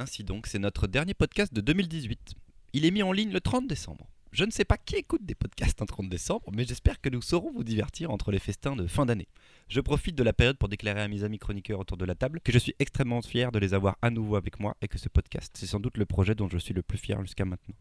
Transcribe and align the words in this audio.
Ainsi 0.00 0.22
donc, 0.22 0.46
c'est 0.46 0.60
notre 0.60 0.86
dernier 0.86 1.12
podcast 1.12 1.52
de 1.52 1.60
2018. 1.60 2.34
Il 2.72 2.84
est 2.84 2.92
mis 2.92 3.02
en 3.02 3.10
ligne 3.10 3.32
le 3.32 3.40
30 3.40 3.66
décembre. 3.66 4.08
Je 4.30 4.44
ne 4.44 4.52
sais 4.52 4.64
pas 4.64 4.76
qui 4.76 4.94
écoute 4.94 5.24
des 5.24 5.34
podcasts 5.34 5.82
un 5.82 5.86
30 5.86 6.08
décembre, 6.08 6.52
mais 6.54 6.64
j'espère 6.64 7.00
que 7.00 7.08
nous 7.08 7.20
saurons 7.20 7.50
vous 7.50 7.64
divertir 7.64 8.12
entre 8.12 8.30
les 8.30 8.38
festins 8.38 8.76
de 8.76 8.86
fin 8.86 9.06
d'année. 9.06 9.26
Je 9.68 9.80
profite 9.80 10.14
de 10.14 10.22
la 10.22 10.32
période 10.32 10.56
pour 10.56 10.68
déclarer 10.68 11.00
à 11.00 11.08
mes 11.08 11.24
amis 11.24 11.40
chroniqueurs 11.40 11.80
autour 11.80 11.96
de 11.96 12.04
la 12.04 12.14
table 12.14 12.40
que 12.44 12.52
je 12.52 12.58
suis 12.58 12.76
extrêmement 12.78 13.22
fier 13.22 13.50
de 13.50 13.58
les 13.58 13.74
avoir 13.74 13.98
à 14.00 14.10
nouveau 14.10 14.36
avec 14.36 14.60
moi 14.60 14.76
et 14.82 14.86
que 14.86 14.98
ce 14.98 15.08
podcast, 15.08 15.56
c'est 15.58 15.66
sans 15.66 15.80
doute 15.80 15.96
le 15.96 16.06
projet 16.06 16.36
dont 16.36 16.48
je 16.48 16.58
suis 16.58 16.74
le 16.74 16.82
plus 16.82 16.98
fier 16.98 17.20
jusqu'à 17.22 17.44
maintenant. 17.44 17.74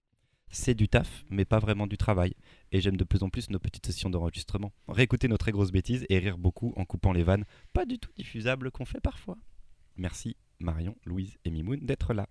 C'est 0.50 0.74
du 0.74 0.90
taf, 0.90 1.24
mais 1.30 1.46
pas 1.46 1.60
vraiment 1.60 1.86
du 1.86 1.98
travail, 1.98 2.34
et 2.72 2.82
j'aime 2.82 2.98
de 2.98 3.04
plus 3.04 3.22
en 3.22 3.30
plus 3.30 3.52
nos 3.52 3.60
petites 3.60 3.86
sessions 3.86 4.10
d'enregistrement. 4.10 4.72
Réécouter 4.88 5.28
nos 5.28 5.38
très 5.38 5.52
grosses 5.52 5.72
bêtises 5.72 6.08
et 6.10 6.18
rire 6.18 6.40
beaucoup 6.40 6.74
en 6.78 6.86
coupant 6.86 7.12
les 7.12 7.24
vannes, 7.24 7.46
pas 7.74 7.86
du 7.86 8.00
tout 8.00 8.12
diffusables 8.16 8.72
qu'on 8.72 8.86
fait 8.86 9.02
parfois. 9.02 9.38
Merci 9.98 10.36
Marion, 10.60 10.96
Louise 11.06 11.38
et 11.46 11.52
Mimoun 11.52 11.80
d'être 11.80 12.14
là. 12.14 12.28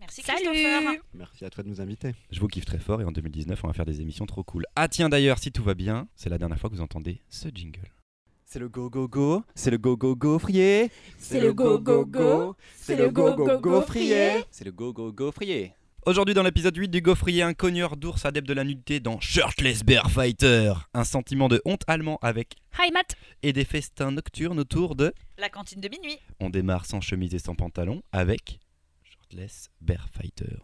Merci 0.00 0.22
Salut 0.22 0.42
Christopher. 0.50 1.02
Merci 1.14 1.44
à 1.44 1.50
toi 1.50 1.64
de 1.64 1.68
nous 1.68 1.80
inviter. 1.80 2.14
Je 2.30 2.40
vous 2.40 2.48
kiffe 2.48 2.64
très 2.64 2.78
fort 2.78 3.00
et 3.00 3.04
en 3.04 3.12
2019, 3.12 3.62
on 3.64 3.66
va 3.66 3.72
faire 3.72 3.84
des 3.84 4.00
émissions 4.00 4.26
trop 4.26 4.42
cool. 4.42 4.64
Ah 4.76 4.88
tiens 4.88 5.08
d'ailleurs, 5.08 5.38
si 5.38 5.50
tout 5.52 5.62
va 5.62 5.74
bien, 5.74 6.08
c'est 6.14 6.30
la 6.30 6.38
dernière 6.38 6.58
fois 6.58 6.70
que 6.70 6.74
vous 6.74 6.80
entendez 6.80 7.20
ce 7.28 7.48
jingle. 7.52 7.92
C'est 8.44 8.58
le 8.58 8.68
go 8.68 8.88
go 8.88 9.06
go, 9.08 9.42
c'est 9.54 9.70
le 9.70 9.76
go 9.76 9.96
go 9.96 10.16
go 10.16 10.38
frier. 10.38 10.90
C'est 11.18 11.40
le 11.40 11.52
go 11.52 11.78
go 11.78 12.06
go, 12.06 12.56
c'est 12.76 12.96
le 12.96 13.10
go 13.10 13.34
go 13.34 13.58
go 13.58 13.82
frier. 13.82 14.44
C'est 14.50 14.64
le 14.64 14.72
go 14.72 14.92
go 14.92 15.12
go 15.12 15.30
frier. 15.30 15.74
Aujourd'hui 16.06 16.34
dans 16.34 16.42
l'épisode 16.42 16.76
8 16.76 16.88
du 16.88 17.02
Gaufrier, 17.02 17.42
un 17.42 17.52
cogneur 17.52 17.96
d'ours 17.96 18.24
adepte 18.24 18.48
de 18.48 18.54
la 18.54 18.64
nudité 18.64 18.98
dans 18.98 19.20
Shirtless 19.20 19.84
Bear 19.84 20.10
Fighter. 20.10 20.72
Un 20.94 21.04
sentiment 21.04 21.48
de 21.48 21.60
honte 21.66 21.82
allemand 21.86 22.18
avec 22.22 22.54
Hi 22.78 22.90
Matt 22.92 23.16
et 23.42 23.52
des 23.52 23.64
festins 23.64 24.10
nocturnes 24.10 24.58
autour 24.58 24.94
de... 24.94 25.12
La 25.36 25.50
cantine 25.50 25.80
de 25.82 25.88
minuit. 25.88 26.16
On 26.40 26.48
démarre 26.48 26.86
sans 26.86 27.02
chemise 27.02 27.34
et 27.34 27.38
sans 27.38 27.54
pantalon 27.54 28.00
avec 28.12 28.58
Shirtless 29.02 29.68
Bear 29.82 30.08
Fighter. 30.10 30.56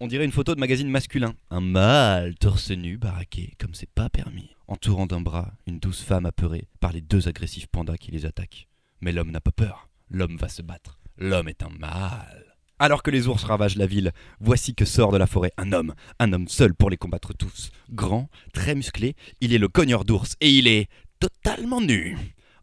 On 0.00 0.06
dirait 0.06 0.24
une 0.24 0.32
photo 0.32 0.54
de 0.54 0.60
magazine 0.60 0.88
masculin. 0.88 1.34
Un 1.50 1.60
mâle 1.60 2.34
torse 2.36 2.70
nu 2.70 2.96
baraqué 2.96 3.52
comme 3.58 3.74
c'est 3.74 3.90
pas 3.90 4.08
permis. 4.08 4.50
Entourant 4.68 5.06
d'un 5.06 5.20
bras 5.20 5.52
une 5.66 5.80
douce 5.80 6.02
femme 6.02 6.24
apeurée 6.24 6.68
par 6.80 6.92
les 6.92 7.02
deux 7.02 7.28
agressifs 7.28 7.66
pandas 7.66 7.96
qui 7.98 8.10
les 8.10 8.24
attaquent. 8.24 8.68
Mais 9.00 9.12
l'homme 9.12 9.32
n'a 9.32 9.40
pas 9.40 9.52
peur. 9.52 9.90
L'homme 10.08 10.36
va 10.36 10.48
se 10.48 10.62
battre. 10.62 10.98
L'homme 11.18 11.48
est 11.48 11.62
un 11.62 11.70
mâle. 11.70 12.45
Alors 12.78 13.02
que 13.02 13.10
les 13.10 13.26
ours 13.26 13.42
ravagent 13.42 13.76
la 13.76 13.86
ville, 13.86 14.12
voici 14.38 14.74
que 14.74 14.84
sort 14.84 15.10
de 15.10 15.16
la 15.16 15.26
forêt 15.26 15.50
un 15.56 15.72
homme. 15.72 15.94
Un 16.18 16.34
homme 16.34 16.46
seul 16.46 16.74
pour 16.74 16.90
les 16.90 16.98
combattre 16.98 17.32
tous. 17.32 17.70
Grand, 17.90 18.28
très 18.52 18.74
musclé, 18.74 19.16
il 19.40 19.54
est 19.54 19.58
le 19.58 19.68
cogneur 19.68 20.04
d'ours 20.04 20.36
et 20.42 20.50
il 20.50 20.68
est 20.68 20.88
totalement 21.18 21.80
nu. 21.80 22.18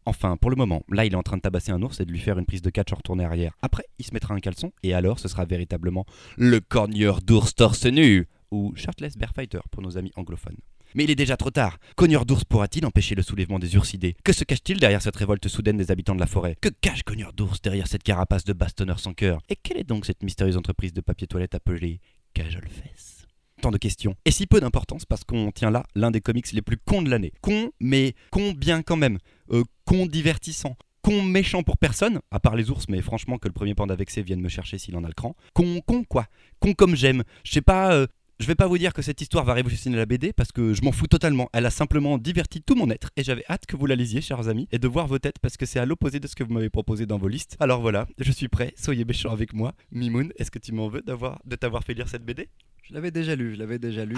Enfin, 0.06 0.38
pour 0.38 0.52
le 0.52 0.56
moment, 0.56 0.84
là 0.91 1.06
il 1.06 1.14
est 1.14 1.17
en 1.17 1.23
train 1.23 1.38
de 1.38 1.41
tabasser 1.41 1.72
un 1.72 1.81
ours 1.81 2.00
et 2.00 2.06
de 2.06 2.11
lui 2.11 2.19
faire 2.19 2.38
une 2.38 2.45
prise 2.45 2.61
de 2.61 2.69
catch 2.69 2.94
en 2.94 2.97
retourné 2.97 3.25
arrière. 3.25 3.53
Après, 3.64 3.86
il 3.97 4.06
se 4.06 4.14
mettra 4.14 4.36
un 4.36 4.39
caleçon 4.39 4.72
et 4.84 4.94
alors 4.94 5.17
ce 5.17 5.28
sera 5.28 5.45
véritablement 5.45 6.06
le 6.38 6.59
cogneur 6.59 7.22
d'ours 7.22 7.56
torse 7.56 7.86
nu 7.86 8.28
ou 8.52 8.72
shirtless 8.75 9.17
bear 9.17 9.31
fighter 9.34 9.61
pour 9.72 9.81
nos 9.81 9.97
amis 9.97 10.11
anglophones. 10.16 10.58
Mais 10.95 11.05
il 11.05 11.11
est 11.11 11.16
déjà 11.16 11.38
trop 11.38 11.49
tard. 11.52 11.77
Cogneur 11.95 12.25
d'ours 12.25 12.44
pourra-t-il 12.44 12.86
empêcher 12.86 13.16
le 13.16 13.23
soulèvement 13.23 13.59
des 13.59 13.75
ursidés? 13.75 14.16
Que 14.23 14.33
se 14.33 14.44
cache-t-il 14.44 14.80
derrière 14.80 15.02
cette 15.02 15.16
révolte 15.16 15.47
soudaine 15.47 15.77
des 15.77 15.91
habitants 15.91 16.16
de 16.16 16.19
la 16.19 16.27
forêt? 16.27 16.55
Que 16.61 16.69
cache 16.69 17.03
Cogneur 17.03 17.33
d'ours 17.33 17.61
derrière 17.61 17.88
cette 17.88 18.03
carapace 18.03 18.44
de 18.44 18.53
bastonneurs 18.53 19.00
sans 19.00 19.13
cœur? 19.13 19.41
Et 19.50 19.55
quelle 19.55 19.77
est 19.77 19.83
donc 19.83 20.05
cette 20.05 20.23
mystérieuse 20.23 20.58
entreprise 20.58 20.94
de 20.94 21.02
papier 21.02 21.27
toilette 21.27 21.55
appelée 21.55 22.00
Cajole 22.33 22.67
Fesse 22.69 23.25
Tant 23.61 23.72
de 23.72 23.77
questions. 23.77 24.16
Et 24.25 24.31
si 24.31 24.45
peu 24.45 24.59
d'importance 24.59 25.05
parce 25.05 25.23
qu'on 25.23 25.52
tient 25.52 25.72
là 25.72 25.83
l'un 25.95 26.11
des 26.11 26.22
comics 26.22 26.52
les 26.52 26.61
plus 26.61 26.77
cons 26.77 27.02
de 27.02 27.09
l'année. 27.09 27.31
Con, 27.41 27.72
mais 27.80 28.13
con 28.30 28.52
bien 28.52 28.81
quand 28.81 28.97
même. 28.97 29.19
Euh, 29.52 29.63
con 29.85 30.05
divertissant. 30.05 30.75
Con 31.02 31.22
méchant 31.22 31.63
pour 31.63 31.78
personne, 31.78 32.19
à 32.31 32.39
part 32.39 32.55
les 32.55 32.69
ours, 32.69 32.88
mais 32.88 33.02
franchement 33.02 33.38
que 33.38 33.47
le 33.47 33.53
premier 33.53 33.75
panda 33.75 33.95
vexé 33.95 34.22
vienne 34.22 34.41
me 34.41 34.50
chercher 34.50 34.78
s'il 34.78 34.95
en 34.95 35.03
a 35.03 35.07
le 35.07 35.13
cran. 35.13 35.35
Con, 35.53 35.81
con 35.85 36.03
quoi? 36.03 36.28
Con 36.59 36.73
comme 36.73 36.95
j'aime. 36.95 37.23
Je 37.44 37.52
sais 37.52 37.61
pas, 37.61 37.94
euh, 37.94 38.07
je 38.44 38.47
vais 38.49 38.55
pas 38.55 38.67
vous 38.67 38.77
dire 38.77 38.91
que 38.91 39.02
cette 39.02 39.22
histoire 39.22 39.45
va 39.45 39.53
révolutionner 39.53 39.95
la 39.95 40.05
BD 40.05 40.33
parce 40.33 40.52
que 40.52 40.73
je 40.73 40.81
m'en 40.81 40.91
fous 40.91 41.08
totalement. 41.08 41.49
Elle 41.53 41.66
a 41.66 41.69
simplement 41.69 42.17
diverti 42.17 42.61
tout 42.61 42.75
mon 42.75 42.90
être 42.90 43.09
et 43.16 43.23
j'avais 43.23 43.45
hâte 43.50 43.66
que 43.66 43.78
vous 43.78 43.85
la 43.85 43.95
lisiez, 43.95 44.19
chers 44.19 44.50
amis, 44.50 44.67
et 44.73 44.79
de 44.79 44.88
voir 44.90 45.07
vos 45.07 45.17
têtes 45.17 45.40
parce 45.41 45.56
que 45.56 45.66
c'est 45.66 45.79
à 45.79 45.85
l'opposé 45.85 46.19
de 46.19 46.28
ce 46.28 46.35
que 46.35 46.44
vous 46.44 46.51
m'avez 46.51 46.69
proposé 46.69 47.06
dans 47.06 47.17
vos 47.17 47.29
listes. 47.29 47.56
Alors 47.62 47.79
voilà, 47.79 48.06
je 48.19 48.31
suis 48.34 48.50
prêt, 48.50 48.73
soyez 48.78 49.06
méchants 49.06 49.31
avec 49.31 49.53
moi. 49.53 49.72
Mimoun, 49.94 50.34
est-ce 50.38 50.51
que 50.51 50.59
tu 50.59 50.73
m'en 50.73 50.90
veux 50.90 51.01
d'avoir, 51.01 51.40
de 51.45 51.56
t'avoir 51.56 51.85
fait 51.85 51.94
lire 51.94 52.09
cette 52.09 52.25
BD 52.25 52.50
Je 52.84 52.94
l'avais 52.94 53.12
déjà 53.12 53.34
lu, 53.34 53.53
je 53.53 53.59
l'avais 53.59 53.79
déjà 53.79 54.03
lu. 54.03 54.17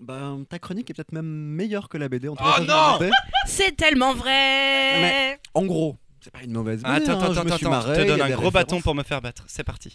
Ben, 0.00 0.44
ta 0.48 0.58
chronique 0.58 0.90
est 0.90 0.94
peut-être 0.94 1.12
même 1.12 1.26
meilleure 1.26 1.88
que 1.88 1.96
la 1.96 2.08
BD. 2.08 2.28
En 2.28 2.34
tout 2.34 2.42
Oh 2.44 2.50
cas, 2.56 2.62
je 2.62 2.66
non. 3.04 3.10
C'est 3.46 3.76
tellement 3.76 4.14
vrai 4.14 5.00
Mais- 5.00 5.38
En 5.54 5.64
gros, 5.64 5.96
c'est 6.20 6.32
pas 6.32 6.42
une 6.42 6.52
mauvaise 6.54 6.82
BD. 6.82 6.90
Attends, 6.90 7.12
hein, 7.12 7.22
attends, 7.22 7.32
je 7.34 7.40
me 7.40 7.46
attends, 7.46 7.56
suis 7.56 7.66
attends, 7.66 7.70
marré, 7.70 7.94
je 7.94 8.02
te 8.02 8.06
donne 8.08 8.20
a 8.20 8.24
un 8.24 8.30
gros 8.30 8.50
bâton 8.50 8.80
pour 8.80 8.96
me 8.96 9.04
faire 9.04 9.20
battre. 9.22 9.44
C'est 9.46 9.62
parti. 9.64 9.94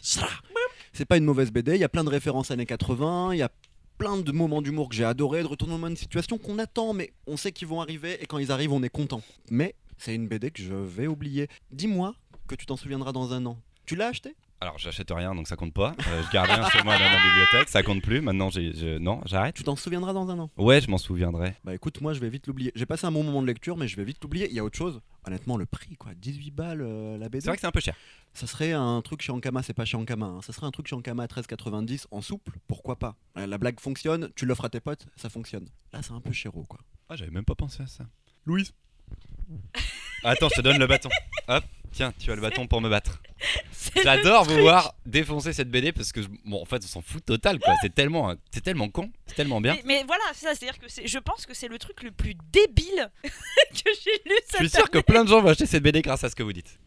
C'est 0.95 1.05
pas 1.05 1.17
une 1.17 1.25
mauvaise 1.25 1.51
BD, 1.51 1.73
il 1.73 1.81
y 1.81 1.83
a 1.83 1.89
plein 1.89 2.03
de 2.03 2.09
références 2.09 2.51
années 2.51 2.67
80, 2.67 3.33
il 3.33 3.39
y 3.39 3.41
a 3.41 3.49
plein 3.97 4.17
de 4.17 4.31
moments 4.31 4.61
d'humour 4.61 4.89
que 4.89 4.95
j'ai 4.95 5.03
adoré, 5.03 5.41
de 5.41 5.47
retournements 5.47 5.89
de 5.89 5.95
situation 5.95 6.37
qu'on 6.37 6.59
attend, 6.59 6.93
mais 6.93 7.13
on 7.25 7.35
sait 7.35 7.51
qu'ils 7.51 7.67
vont 7.67 7.81
arriver 7.81 8.21
et 8.21 8.27
quand 8.27 8.37
ils 8.37 8.51
arrivent, 8.51 8.73
on 8.73 8.83
est 8.83 8.89
content. 8.89 9.23
Mais 9.49 9.73
c'est 9.97 10.13
une 10.13 10.27
BD 10.27 10.51
que 10.51 10.61
je 10.61 10.75
vais 10.75 11.07
oublier. 11.07 11.47
Dis-moi 11.71 12.13
que 12.47 12.53
tu 12.53 12.67
t'en 12.67 12.77
souviendras 12.77 13.11
dans 13.11 13.33
un 13.33 13.43
an. 13.47 13.57
Tu 13.87 13.95
l'as 13.95 14.09
acheté? 14.09 14.35
Alors 14.63 14.77
j'achète 14.79 15.11
rien 15.11 15.35
donc 15.35 15.45
ça 15.49 15.57
compte 15.57 15.73
pas. 15.73 15.93
Euh, 16.07 16.23
je 16.25 16.31
garde 16.31 16.49
rien 16.49 16.69
chez 16.69 16.81
moi 16.83 16.97
dans 16.97 17.03
ma 17.09 17.17
bibliothèque, 17.21 17.67
ça 17.67 17.83
compte 17.83 18.01
plus. 18.01 18.21
Maintenant 18.21 18.49
j'ai, 18.49 18.73
je- 18.73 18.97
non, 18.97 19.19
j'arrête. 19.25 19.55
Tu 19.55 19.63
t'en 19.63 19.75
souviendras 19.75 20.13
dans 20.13 20.29
un 20.29 20.39
an 20.39 20.49
Ouais, 20.55 20.79
je 20.79 20.89
m'en 20.89 20.97
souviendrai. 20.97 21.53
Bah 21.65 21.75
écoute, 21.75 21.99
moi 21.99 22.13
je 22.13 22.21
vais 22.21 22.29
vite 22.29 22.47
l'oublier. 22.47 22.71
J'ai 22.73 22.85
passé 22.85 23.05
un 23.05 23.11
bon 23.11 23.23
moment 23.23 23.41
de 23.41 23.47
lecture, 23.47 23.75
mais 23.75 23.89
je 23.89 23.97
vais 23.97 24.05
vite 24.05 24.19
l'oublier. 24.23 24.47
Il 24.49 24.55
y 24.55 24.59
a 24.59 24.63
autre 24.63 24.77
chose. 24.77 25.01
Honnêtement, 25.27 25.57
le 25.57 25.65
prix, 25.65 25.97
quoi. 25.97 26.13
18 26.15 26.51
balles 26.51 26.81
euh, 26.81 27.17
la 27.17 27.27
BD. 27.27 27.41
C'est 27.41 27.47
vrai 27.49 27.57
que 27.57 27.61
c'est 27.61 27.67
un 27.67 27.71
peu 27.71 27.81
cher. 27.81 27.95
Ça 28.33 28.47
serait 28.47 28.71
un 28.71 29.01
truc 29.01 29.21
chez 29.21 29.33
Ankama, 29.33 29.63
c'est 29.63 29.73
pas 29.73 29.83
chez 29.85 29.97
Ankama. 29.97 30.27
hein. 30.27 30.41
Ça 30.41 30.53
serait 30.53 30.65
un 30.65 30.71
truc 30.71 30.87
chez 30.87 30.95
Ankama 30.95 31.23
à 31.23 31.27
13,90 31.27 32.05
en 32.11 32.21
souple, 32.21 32.53
pourquoi 32.67 32.97
pas 32.97 33.15
Euh, 33.37 33.45
La 33.45 33.57
blague 33.57 33.81
fonctionne, 33.81 34.29
tu 34.37 34.45
l'offres 34.45 34.63
à 34.65 34.69
tes 34.69 34.79
potes, 34.79 35.07
ça 35.17 35.27
fonctionne. 35.29 35.67
Là, 35.91 36.01
c'est 36.01 36.13
un 36.13 36.21
peu 36.21 36.31
chéro, 36.31 36.63
quoi. 36.63 36.79
Ah, 37.09 37.17
j'avais 37.17 37.31
même 37.31 37.43
pas 37.45 37.55
pensé 37.55 37.83
à 37.83 37.87
ça. 37.87 38.05
Louise 38.45 38.71
Attends, 40.23 40.47
je 40.49 40.55
te 40.55 40.61
donne 40.61 40.77
le 40.79 40.87
bâton. 40.87 41.09
Hop, 41.49 41.63
tiens, 41.91 42.13
tu 42.17 42.31
as 42.31 42.35
le 42.35 42.41
bâton 42.41 42.65
pour 42.65 42.79
me 42.81 42.89
battre. 42.89 43.21
J'adore 44.03 44.45
vous 44.45 44.59
voir 44.59 44.95
défoncer 45.05 45.53
cette 45.53 45.69
BD 45.69 45.91
parce 45.91 46.11
que, 46.11 46.21
je- 46.21 46.27
bon, 46.45 46.61
en 46.61 46.65
fait, 46.65 46.83
on 46.83 46.87
s'en 46.87 47.01
fout 47.01 47.23
total, 47.25 47.59
quoi. 47.59 47.73
C'est 47.81 47.93
tellement, 47.93 48.33
c'est 48.51 48.61
tellement 48.61 48.89
con, 48.89 49.11
c'est 49.27 49.35
tellement 49.35 49.61
bien. 49.61 49.73
Mais, 49.75 49.81
mais 49.85 50.03
voilà, 50.05 50.23
c'est 50.33 50.45
ça, 50.47 50.55
c'est-à-dire 50.55 50.79
que 50.79 50.87
je 51.05 51.19
pense 51.19 51.45
que 51.45 51.53
c'est 51.53 51.67
le 51.67 51.77
truc 51.77 52.01
le 52.03 52.11
plus 52.11 52.35
débile 52.51 53.11
que 53.23 53.89
j'ai 54.03 54.11
lu 54.25 54.35
Je 54.35 54.47
cette 54.47 54.59
suis 54.61 54.69
sûr 54.69 54.89
que 54.89 54.99
plein 54.99 55.23
de 55.23 55.29
gens 55.29 55.41
vont 55.41 55.49
acheter 55.49 55.65
cette 55.65 55.83
BD 55.83 56.01
grâce 56.01 56.23
à 56.23 56.29
ce 56.29 56.35
que 56.35 56.43
vous 56.43 56.53
dites. 56.53 56.79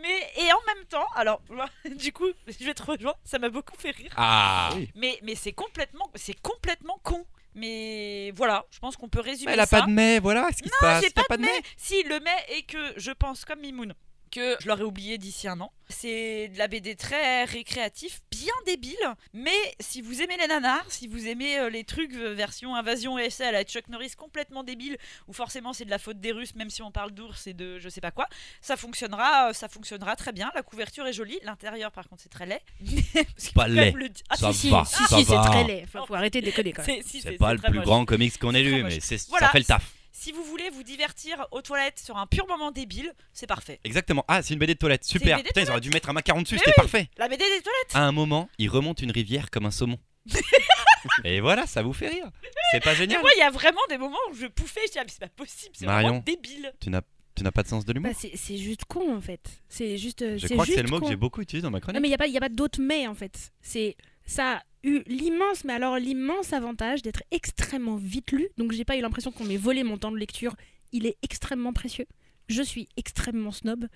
Mais 0.00 0.20
et 0.36 0.52
en 0.52 0.74
même 0.74 0.84
temps, 0.88 1.06
alors 1.14 1.40
du 1.96 2.12
coup, 2.12 2.28
je 2.46 2.64
vais 2.64 2.74
te 2.74 2.82
rejoindre, 2.82 3.18
ça 3.24 3.38
m'a 3.38 3.48
beaucoup 3.48 3.76
fait 3.78 3.90
rire. 3.90 4.12
Ah 4.16 4.70
Oui. 4.74 4.88
Mais 4.94 5.18
mais 5.22 5.34
c'est 5.34 5.52
complètement 5.52 6.10
c'est 6.14 6.38
complètement 6.40 6.98
con. 7.02 7.24
Mais 7.54 8.32
voilà, 8.34 8.64
je 8.70 8.78
pense 8.78 8.96
qu'on 8.96 9.08
peut 9.10 9.20
résumer 9.20 9.48
Mais 9.48 9.52
elle 9.52 9.60
a 9.60 9.66
ça. 9.66 9.80
pas 9.80 9.86
de 9.86 9.90
mais, 9.92 10.20
voilà 10.20 10.48
ce 10.56 10.62
qui 10.62 10.68
se 10.70 10.74
Non, 10.74 10.78
passe? 10.88 11.04
j'ai 11.04 11.10
T'as 11.10 11.24
pas 11.24 11.36
de 11.36 11.42
mais. 11.42 11.60
Si 11.76 12.02
le 12.04 12.18
mais 12.20 12.30
est 12.56 12.62
que 12.62 12.78
je 12.96 13.10
pense 13.10 13.44
comme 13.44 13.60
Mimoun 13.60 13.92
que 14.32 14.56
je 14.60 14.66
l'aurais 14.66 14.82
oublié 14.82 15.18
d'ici 15.18 15.46
un 15.46 15.60
an. 15.60 15.70
C'est 15.88 16.48
de 16.48 16.58
la 16.58 16.68
BD 16.68 16.96
très 16.96 17.44
récréatif, 17.44 18.22
bien 18.30 18.52
débile, 18.66 18.96
mais 19.34 19.50
si 19.78 20.00
vous 20.00 20.22
aimez 20.22 20.38
les 20.38 20.46
nanars, 20.46 20.84
si 20.88 21.06
vous 21.06 21.28
aimez 21.28 21.58
euh, 21.58 21.68
les 21.68 21.84
trucs 21.84 22.12
version 22.14 22.74
invasion 22.74 23.18
et 23.18 23.28
à 23.40 23.52
la 23.52 23.62
Chuck 23.62 23.88
Norris 23.88 24.12
complètement 24.16 24.64
débile, 24.64 24.96
où 25.28 25.34
forcément 25.34 25.74
c'est 25.74 25.84
de 25.84 25.90
la 25.90 25.98
faute 25.98 26.18
des 26.18 26.32
Russes, 26.32 26.54
même 26.54 26.70
si 26.70 26.80
on 26.82 26.90
parle 26.90 27.10
d'ours 27.12 27.46
et 27.46 27.52
de 27.52 27.78
je 27.78 27.88
sais 27.90 28.00
pas 28.00 28.10
quoi, 28.10 28.26
ça 28.62 28.76
fonctionnera, 28.78 29.50
euh, 29.50 29.52
ça 29.52 29.68
fonctionnera 29.68 30.16
très 30.16 30.32
bien. 30.32 30.50
La 30.54 30.62
couverture 30.62 31.06
est 31.06 31.12
jolie, 31.12 31.38
l'intérieur 31.42 31.92
par 31.92 32.08
contre 32.08 32.22
c'est 32.22 32.30
très 32.30 32.46
laid. 32.46 32.60
Qu'il 33.36 33.52
Pas 33.52 33.68
laid. 33.68 33.92
le. 33.92 34.08
Ah, 34.30 34.36
Ça 34.36 34.52
si, 34.52 34.58
si, 34.60 34.70
va, 34.70 34.84
Si, 34.86 34.94
ça 35.04 35.18
si, 35.18 35.24
c'est 35.26 35.36
très 35.42 35.64
laid. 35.64 35.86
Faut, 35.92 36.06
faut 36.06 36.14
arrêter 36.14 36.40
de 36.40 36.46
déconner 36.46 36.72
quand 36.72 36.86
même. 36.86 37.02
c'est- 37.02 37.06
si, 37.08 37.20
C'est 37.20 37.32
pas 37.32 37.52
le 37.52 37.60
plus 37.60 37.74
moche. 37.74 37.84
grand 37.84 38.04
comics 38.06 38.38
qu'on 38.38 38.54
ait 38.54 38.64
C'est 38.64 38.70
lu, 38.70 38.82
mais 38.82 39.00
c'est- 39.00 39.28
Voilà. 39.28 39.46
ça 39.48 39.52
fait 39.52 39.58
le 39.58 39.64
taf. 39.66 39.84
Si 40.22 40.30
vous 40.30 40.44
voulez 40.44 40.70
vous 40.70 40.84
divertir 40.84 41.48
aux 41.50 41.62
toilettes 41.62 41.98
sur 41.98 42.16
un 42.16 42.28
pur 42.28 42.46
moment 42.46 42.70
débile, 42.70 43.12
c'est 43.32 43.48
parfait. 43.48 43.80
Exactement. 43.82 44.24
Ah, 44.28 44.40
c'est 44.40 44.54
une 44.54 44.60
BD 44.60 44.74
de 44.74 44.78
toilette. 44.78 45.02
une 45.02 45.18
Super. 45.18 45.38
BD 45.38 45.42
de 45.42 45.48
Putain, 45.48 45.62
ils 45.62 45.70
auraient 45.72 45.80
dû 45.80 45.90
mettre 45.90 46.10
un 46.10 46.12
macaron 46.12 46.42
dessus, 46.42 46.54
Mais 46.54 46.58
c'était 46.60 46.74
parfait. 46.80 47.10
La 47.16 47.26
BD 47.26 47.38
des 47.38 47.60
toilettes 47.60 47.90
À 47.94 48.06
un 48.06 48.12
moment, 48.12 48.48
il 48.56 48.68
remonte 48.70 49.02
une 49.02 49.10
rivière 49.10 49.50
comme 49.50 49.66
un 49.66 49.72
saumon. 49.72 49.98
Et 51.24 51.40
voilà, 51.40 51.66
ça 51.66 51.82
vous 51.82 51.92
fait 51.92 52.06
rire. 52.06 52.30
C'est 52.70 52.78
pas 52.78 52.90
Mais 52.90 52.98
génial 52.98 53.20
moi, 53.20 53.30
il 53.34 53.40
y 53.40 53.42
a 53.42 53.50
vraiment 53.50 53.80
des 53.88 53.98
moments 53.98 54.16
où 54.30 54.34
je 54.36 54.46
pouffais, 54.46 54.82
je 54.86 54.92
dis, 54.92 54.98
ah, 55.00 55.02
mais 55.04 55.10
c'est 55.10 55.18
pas 55.18 55.26
possible, 55.26 55.74
c'est 55.76 55.86
Marion. 55.86 56.08
vraiment 56.10 56.22
débile. 56.24 56.72
Tu 56.80 56.88
n'as 56.90 57.02
tu 57.34 57.42
n'as 57.42 57.50
pas 57.50 57.64
de 57.64 57.68
sens 57.68 57.84
de 57.84 57.92
l'humour 57.92 58.12
Bah, 58.12 58.16
c'est 58.16 58.36
c'est 58.36 58.58
juste 58.58 58.84
con 58.84 59.16
en 59.16 59.20
fait. 59.20 59.40
C'est 59.68 59.98
juste. 59.98 60.20
Je 60.38 60.46
c'est 60.46 60.54
crois 60.54 60.66
que 60.66 60.70
c'est 60.70 60.78
juste 60.78 60.84
le 60.88 60.90
mot 60.90 61.00
que 61.00 61.08
j'ai 61.08 61.16
beaucoup 61.16 61.40
utilisé 61.40 61.62
dans 61.64 61.70
ma 61.70 61.78
Non 61.78 61.80
chronique. 61.80 62.00
mais 62.02 62.06
il 62.06 62.10
n'y 62.10 62.14
a 62.14 62.18
pas, 62.18 62.26
y 62.28 62.36
a 62.36 62.40
pas 62.40 62.48
d'autre 62.48 62.78
mais 62.80 63.08
en 63.08 63.14
fait. 63.16 63.52
C'est 63.60 63.96
ça 64.26 64.56
a 64.56 64.62
eu 64.84 65.02
l'immense, 65.06 65.64
mais 65.64 65.72
alors 65.74 65.96
l'immense 65.96 66.52
avantage 66.52 67.02
d'être 67.02 67.22
extrêmement 67.30 67.96
vite 67.96 68.32
lu. 68.32 68.48
Donc 68.58 68.72
j'ai 68.72 68.84
pas 68.84 68.96
eu 68.96 69.00
l'impression 69.00 69.30
qu'on 69.30 69.44
m'ait 69.44 69.56
volé 69.56 69.84
mon 69.84 69.98
temps 69.98 70.12
de 70.12 70.18
lecture. 70.18 70.54
Il 70.92 71.06
est 71.06 71.16
extrêmement 71.22 71.72
précieux. 71.72 72.06
Je 72.48 72.62
suis 72.62 72.88
extrêmement 72.96 73.52
snob. 73.52 73.86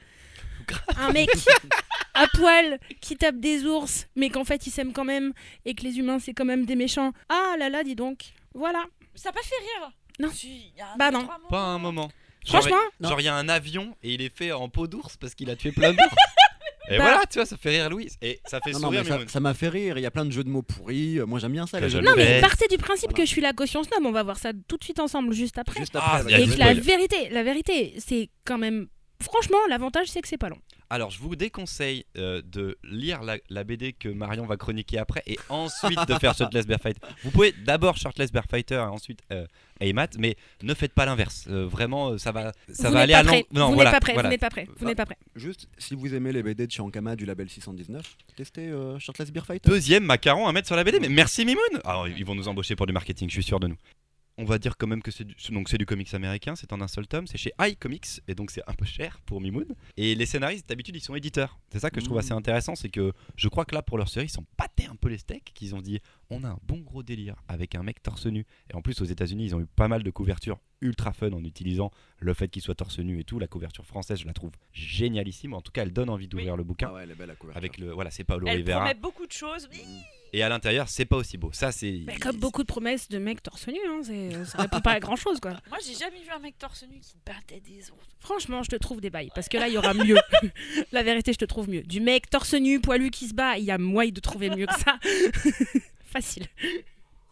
Un 0.97 1.13
mec 1.13 1.29
à 2.15 2.27
poil 2.35 2.79
qui 3.01 3.17
tape 3.17 3.37
des 3.37 3.65
ours, 3.67 4.09
mais 4.17 4.31
qu'en 4.31 4.45
fait 4.45 4.67
il 4.67 4.71
s'aime 4.71 4.93
quand 4.93 5.05
même 5.05 5.33
et 5.65 5.75
que 5.75 5.83
les 5.83 5.99
humains 5.99 6.19
c'est 6.19 6.35
quand 6.35 6.45
même 6.45 6.65
des 6.65 6.77
méchants. 6.77 7.13
Ah 7.29 7.57
là 7.59 7.69
là, 7.69 7.85
dis 7.85 7.95
donc. 7.97 8.33
Voilà. 8.55 8.85
Ça 9.15 9.29
n'a 9.31 9.33
pas 9.33 9.43
fait 9.43 9.55
rire? 9.55 9.93
Non. 10.19 10.31
Si, 10.31 10.73
y 10.77 10.81
a 10.81 10.93
un 10.93 10.97
Bah 10.97 11.11
non. 11.11 11.29
Pas 11.51 11.61
un 11.61 11.79
moment. 11.79 12.11
Genre, 12.45 12.63
Franchement. 12.63 12.83
Genre, 13.01 13.21
il 13.21 13.25
y 13.25 13.29
a 13.29 13.35
un 13.35 13.49
avion 13.49 13.97
et 14.03 14.15
il 14.15 14.23
est 14.23 14.35
fait 14.35 14.53
en 14.53 14.69
peau 14.69 14.87
d'ours 14.87 15.17
parce 15.17 15.35
qu'il 15.35 15.51
a 15.51 15.57
tué 15.57 15.73
plein 15.73 15.93
d'ours. 15.93 16.15
Et 16.89 16.99
Bah. 16.99 17.03
voilà, 17.05 17.23
tu 17.31 17.39
vois, 17.39 17.47
ça 17.47 17.57
fait 17.57 17.71
rire 17.71 17.91
Louise. 17.91 18.17
Et 18.23 18.41
ça 18.47 18.61
fait 18.61 18.71
Non, 18.73 18.79
non, 18.79 18.85
sourire 18.89 19.05
mais 19.21 19.29
ça- 19.29 19.41
m'a 19.41 19.55
fait 19.55 19.69
rire. 19.69 19.99
Il 19.99 20.03
y 20.03 20.07
a 20.07 20.11
plein 20.11 20.25
de 20.25 20.31
jeux 20.31 20.45
de 20.45 20.49
mots 20.49 20.63
pourris. 20.63 21.19
Euh, 21.19 21.27
Moi, 21.27 21.39
j'aime 21.41 21.53
bien 21.53 21.67
ça. 21.67 21.81
les 21.81 21.89
jeux 21.91 22.01
Non, 22.01 22.13
mais 22.17 22.41
partez 22.41 22.67
du 22.69 22.79
principe 22.79 23.11
Voilà. 23.11 23.17
que 23.23 23.27
je 23.27 23.31
suis 23.31 23.41
la 23.41 23.53
caution 23.53 23.83
snob. 23.83 24.05
On 24.05 24.13
va 24.13 24.23
voir 24.23 24.39
ça 24.39 24.53
tout 24.69 24.77
de 24.77 24.85
suite 24.85 25.01
ensemble, 25.01 25.33
juste 25.33 25.59
après. 25.59 25.81
Juste 25.81 25.97
Ah, 26.01 26.23
Et 26.29 26.45
que 26.45 26.51
la 26.59 26.67
spoil. 26.67 26.81
vérité, 26.81 27.29
la 27.31 27.43
vérité, 27.43 27.95
c'est 27.99 28.31
quand 28.45 28.59
même. 28.59 28.87
Franchement, 29.23 29.59
l'avantage, 29.69 30.09
c'est 30.09 30.21
que 30.21 30.29
c'est 30.29 30.39
pas 30.39 30.49
long. 30.49 30.59
Alors, 30.89 31.11
je 31.11 31.19
vous 31.19 31.35
déconseille 31.35 32.05
euh, 32.17 32.43
de 32.45 32.79
lire 32.85 33.23
la, 33.23 33.39
la 33.51 33.65
BD 33.65 33.93
que 33.93 34.09
Marion 34.09 34.47
va 34.47 34.57
chroniquer 34.57 34.99
après 34.99 35.23
et 35.27 35.37
ensuite 35.49 35.99
de 36.07 36.15
faire 36.15 36.33
Shirtless 36.35 36.65
Bear 36.67 36.79
Fighter. 36.81 37.01
Vous 37.25 37.33
pouvez 37.33 37.53
d'abord 37.65 37.97
Shirtless 37.97 38.31
Bear 38.31 38.45
Fighter 38.49 38.77
et 38.77 38.79
ensuite 38.79 39.19
euh, 39.33 39.47
Aymat, 39.81 40.07
mais 40.19 40.37
ne 40.63 40.75
faites 40.75 40.93
pas 40.93 41.05
l'inverse. 41.05 41.47
Euh, 41.51 41.67
vraiment, 41.67 42.11
euh, 42.11 42.19
ça 42.19 42.31
va, 42.31 42.53
ça 42.73 42.89
vous 42.89 42.95
va 42.95 43.01
aller 43.01 43.15
à 43.15 43.25
prêt. 43.25 43.45
l'en- 43.53 43.61
Non, 43.63 43.69
vous 43.71 43.75
voilà, 43.75 43.91
n'êtes 43.91 43.97
pas 43.97 44.01
prêt. 44.01 44.13
voilà. 44.15 44.29
Vous 44.29 44.31
n'êtes 44.33 44.41
pas 44.41 44.51
prêt. 44.51 44.65
Vous 44.69 44.75
Ah. 44.81 44.85
n'êtes 44.85 44.97
pas 44.97 45.07
prêt. 45.07 45.19
Juste, 45.35 45.69
si 45.77 45.95
vous 45.97 46.15
aimez 46.15 46.31
les 46.33 46.43
BD 46.45 46.67
de 46.69 46.71
chez 46.73 46.83
Ankama 46.83 47.17
du 47.17 47.27
label 47.27 47.49
619, 47.51 48.17
testez 48.37 48.69
euh, 48.69 48.97
Shirtless 49.01 49.33
Beer 49.33 49.45
Fighter. 49.45 49.69
Deuxième 49.69 50.05
macaron 50.05 50.47
à 50.47 50.53
mettre 50.53 50.69
sur 50.69 50.77
la 50.77 50.85
BD, 50.85 51.01
mais 51.01 51.09
merci 51.09 51.45
Mimoun 51.45 51.63
Alors, 51.85 52.07
ils 52.07 52.25
vont 52.25 52.37
nous 52.37 52.47
embaucher 52.47 52.77
pour 52.77 52.87
du 52.87 52.93
marketing, 52.93 53.29
je 53.29 53.35
suis 53.35 53.43
sûr 53.43 53.59
de 53.59 53.67
nous. 53.67 53.77
On 54.39 54.45
va 54.45 54.59
dire 54.59 54.77
quand 54.77 54.87
même 54.87 55.03
que 55.03 55.11
c'est 55.11 55.25
du, 55.25 55.35
donc 55.51 55.71
c'est 55.71 55.79
du 55.79 55.87
comics 55.87 56.13
américain, 56.13 56.57
c'est 56.57 56.71
en 56.75 56.81
un 56.83 56.89
seul 56.89 57.07
tome, 57.07 57.27
c'est 57.27 57.39
chez 57.39 57.53
iComics, 57.59 58.21
et 58.29 58.35
donc 58.35 58.51
c'est 58.51 58.61
un 58.67 58.75
peu 58.75 58.85
cher 58.85 59.19
pour 59.25 59.41
Mimoun. 59.41 59.75
Et 59.97 60.15
les 60.15 60.27
scénaristes, 60.27 60.69
d'habitude, 60.69 60.95
ils 60.95 61.01
sont 61.01 61.15
éditeurs. 61.15 61.59
C'est 61.73 61.79
ça 61.79 61.91
que 61.91 62.01
je 62.01 62.05
trouve 62.05 62.17
Mmh. 62.19 62.21
assez 62.21 62.33
intéressant, 62.33 62.75
c'est 62.75 62.91
que 62.91 63.13
je 63.37 63.49
crois 63.49 63.65
que 63.65 63.75
là, 63.75 63.81
pour 63.83 63.97
leur 63.97 64.09
série, 64.11 64.27
ils 64.27 64.31
sont 64.31 64.45
pâtés 64.59 64.87
un 64.87 64.95
peu 64.97 65.09
les 65.09 65.17
steaks, 65.19 65.53
qu'ils 65.55 65.75
ont 65.75 65.81
dit, 65.81 66.01
on 66.29 66.45
a 66.45 66.49
un 66.51 66.59
bon 66.65 66.79
gros 66.81 67.03
délire 67.03 67.37
avec 67.49 67.75
un 67.75 67.83
mec 67.83 68.03
torse 68.03 68.27
nu. 68.27 68.45
Et 68.71 68.75
en 68.75 68.83
plus, 68.83 69.01
aux 69.01 69.05
États-Unis, 69.07 69.47
ils 69.47 69.55
ont 69.55 69.61
eu 69.61 69.67
pas 69.67 69.89
mal 69.89 70.03
de 70.03 70.11
couvertures 70.11 70.59
ultra 70.83 71.15
fun 71.15 71.33
en 71.33 71.43
utilisant 71.43 71.91
le 72.19 72.35
fait 72.35 72.49
qu'il 72.49 72.61
soit 72.61 72.75
torse 72.75 72.99
nu 72.99 73.19
et 73.19 73.25
tout. 73.25 73.39
La 73.39 73.47
couverture 73.47 73.87
française, 73.87 74.19
je 74.21 74.27
la 74.27 74.35
trouve 74.35 74.51
génialissime. 74.73 75.55
En 75.55 75.63
tout 75.63 75.73
cas, 75.73 75.83
elle 75.83 75.93
donne 75.95 76.11
envie 76.11 76.29
d'ouvrir 76.29 76.57
le 76.59 76.65
bouquin. 76.65 76.89
Ah 76.91 76.95
ouais, 76.95 77.03
elle 77.05 77.11
est 77.13 77.15
belle 77.15 77.29
la 77.29 77.37
couverture. 77.37 77.57
Avec 77.59 77.79
le, 77.79 77.91
voilà, 77.93 78.11
c'est 78.11 78.25
Paolo 78.25 78.47
Elle 78.49 78.59
Rivera. 78.59 78.81
promet 78.81 78.95
beaucoup 78.95 79.27
de 79.27 79.33
choses. 79.33 79.67
mais 79.71 79.79
Et 80.37 80.43
à 80.43 80.51
l'intérieur, 80.51 80.87
c'est 80.87 81.07
pas 81.07 81.17
aussi 81.17 81.39
beau. 81.39 81.49
Ça, 81.55 81.73
c'est. 81.73 82.03
Mais 82.07 82.17
comme 82.19 82.37
beaucoup 82.37 82.61
de 82.61 82.67
promesses 82.67 83.09
de 83.09 83.17
mecs 83.17 83.43
torse 83.43 83.67
nu, 83.69 83.79
hein, 83.89 84.01
c'est- 84.03 84.45
ça 84.45 84.59
répond 84.59 84.81
pas 84.83 84.93
à 84.93 85.01
grand 85.01 85.17
chose 85.17 85.41
quoi. 85.41 85.53
Moi, 85.71 85.79
j'ai 85.83 85.95
jamais 85.95 86.21
vu 86.21 86.29
un 86.31 86.39
mec 86.39 86.59
torse 86.59 86.85
nu 86.93 87.01
qui 87.01 87.15
battait 87.25 87.61
des 87.61 87.91
autres. 87.91 88.07
Franchement, 88.21 88.63
je 88.63 88.69
te 88.69 88.77
trouve 88.77 89.01
des 89.01 89.09
bails 89.09 89.31
parce 89.35 89.49
que 89.49 89.57
là, 89.57 89.67
il 89.67 89.73
y 89.73 89.79
aura 89.79 89.95
mieux. 89.95 90.19
La 90.93 91.03
vérité, 91.03 91.33
je 91.33 91.39
te 91.39 91.47
trouve 91.47 91.71
mieux. 91.71 91.81
Du 91.85 92.01
mec 92.03 92.29
torse 92.29 92.53
nu, 92.53 92.81
poilu 92.83 93.09
qui 93.11 93.29
se 93.29 93.33
bat, 93.35 93.57
il 93.57 93.65
y 93.65 93.71
a 93.71 93.79
moyen 93.79 94.11
de 94.13 94.21
trouver 94.21 94.51
mieux 94.51 94.67
que 94.67 94.79
ça. 94.79 94.99
Facile. 96.05 96.45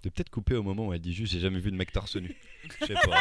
De 0.02 0.08
peut-être 0.08 0.30
couper 0.30 0.54
au 0.54 0.62
moment 0.62 0.86
où 0.86 0.94
elle 0.94 1.00
dit 1.00 1.12
juste 1.12 1.34
j'ai 1.34 1.40
jamais 1.40 1.60
vu 1.60 1.70
de 1.70 1.76
mec 1.76 1.92
torse 1.92 2.16
nu. 2.16 2.34
Je 2.80 2.86
sais 2.86 2.94
pas. 2.94 3.20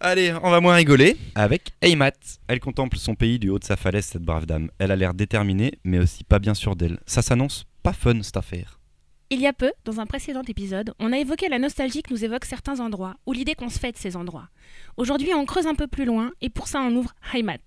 Allez, 0.00 0.32
on 0.42 0.50
va 0.50 0.60
moins 0.60 0.74
rigoler 0.76 1.18
avec 1.34 1.72
Aymat. 1.82 2.12
Elle 2.48 2.60
contemple 2.60 2.96
son 2.96 3.14
pays 3.14 3.38
du 3.38 3.50
haut 3.50 3.58
de 3.58 3.64
sa 3.64 3.76
falaise, 3.76 4.06
cette 4.06 4.22
brave 4.22 4.46
dame. 4.46 4.70
Elle 4.78 4.90
a 4.90 4.96
l'air 4.96 5.12
déterminée, 5.12 5.78
mais 5.84 5.98
aussi 5.98 6.24
pas 6.24 6.38
bien 6.38 6.54
sûre 6.54 6.76
d'elle. 6.76 6.98
Ça 7.06 7.20
s'annonce 7.20 7.66
pas 7.84 7.92
fun 7.92 8.22
cette 8.22 8.38
affaire. 8.38 8.80
Il 9.28 9.40
y 9.40 9.46
a 9.46 9.52
peu, 9.52 9.70
dans 9.84 10.00
un 10.00 10.06
précédent 10.06 10.42
épisode, 10.48 10.94
on 10.98 11.12
a 11.12 11.18
évoqué 11.18 11.50
la 11.50 11.58
nostalgie 11.58 12.02
que 12.02 12.14
nous 12.14 12.24
évoquent 12.24 12.46
certains 12.46 12.80
endroits, 12.80 13.16
ou 13.26 13.34
l'idée 13.34 13.54
qu'on 13.54 13.68
se 13.68 13.78
fait 13.78 13.92
de 13.92 13.98
ces 13.98 14.16
endroits. 14.16 14.48
Aujourd'hui, 14.96 15.34
on 15.34 15.44
creuse 15.44 15.66
un 15.66 15.74
peu 15.74 15.86
plus 15.86 16.06
loin, 16.06 16.30
et 16.40 16.48
pour 16.48 16.66
ça, 16.66 16.80
on 16.80 16.96
ouvre 16.96 17.12
Heimat. 17.34 17.58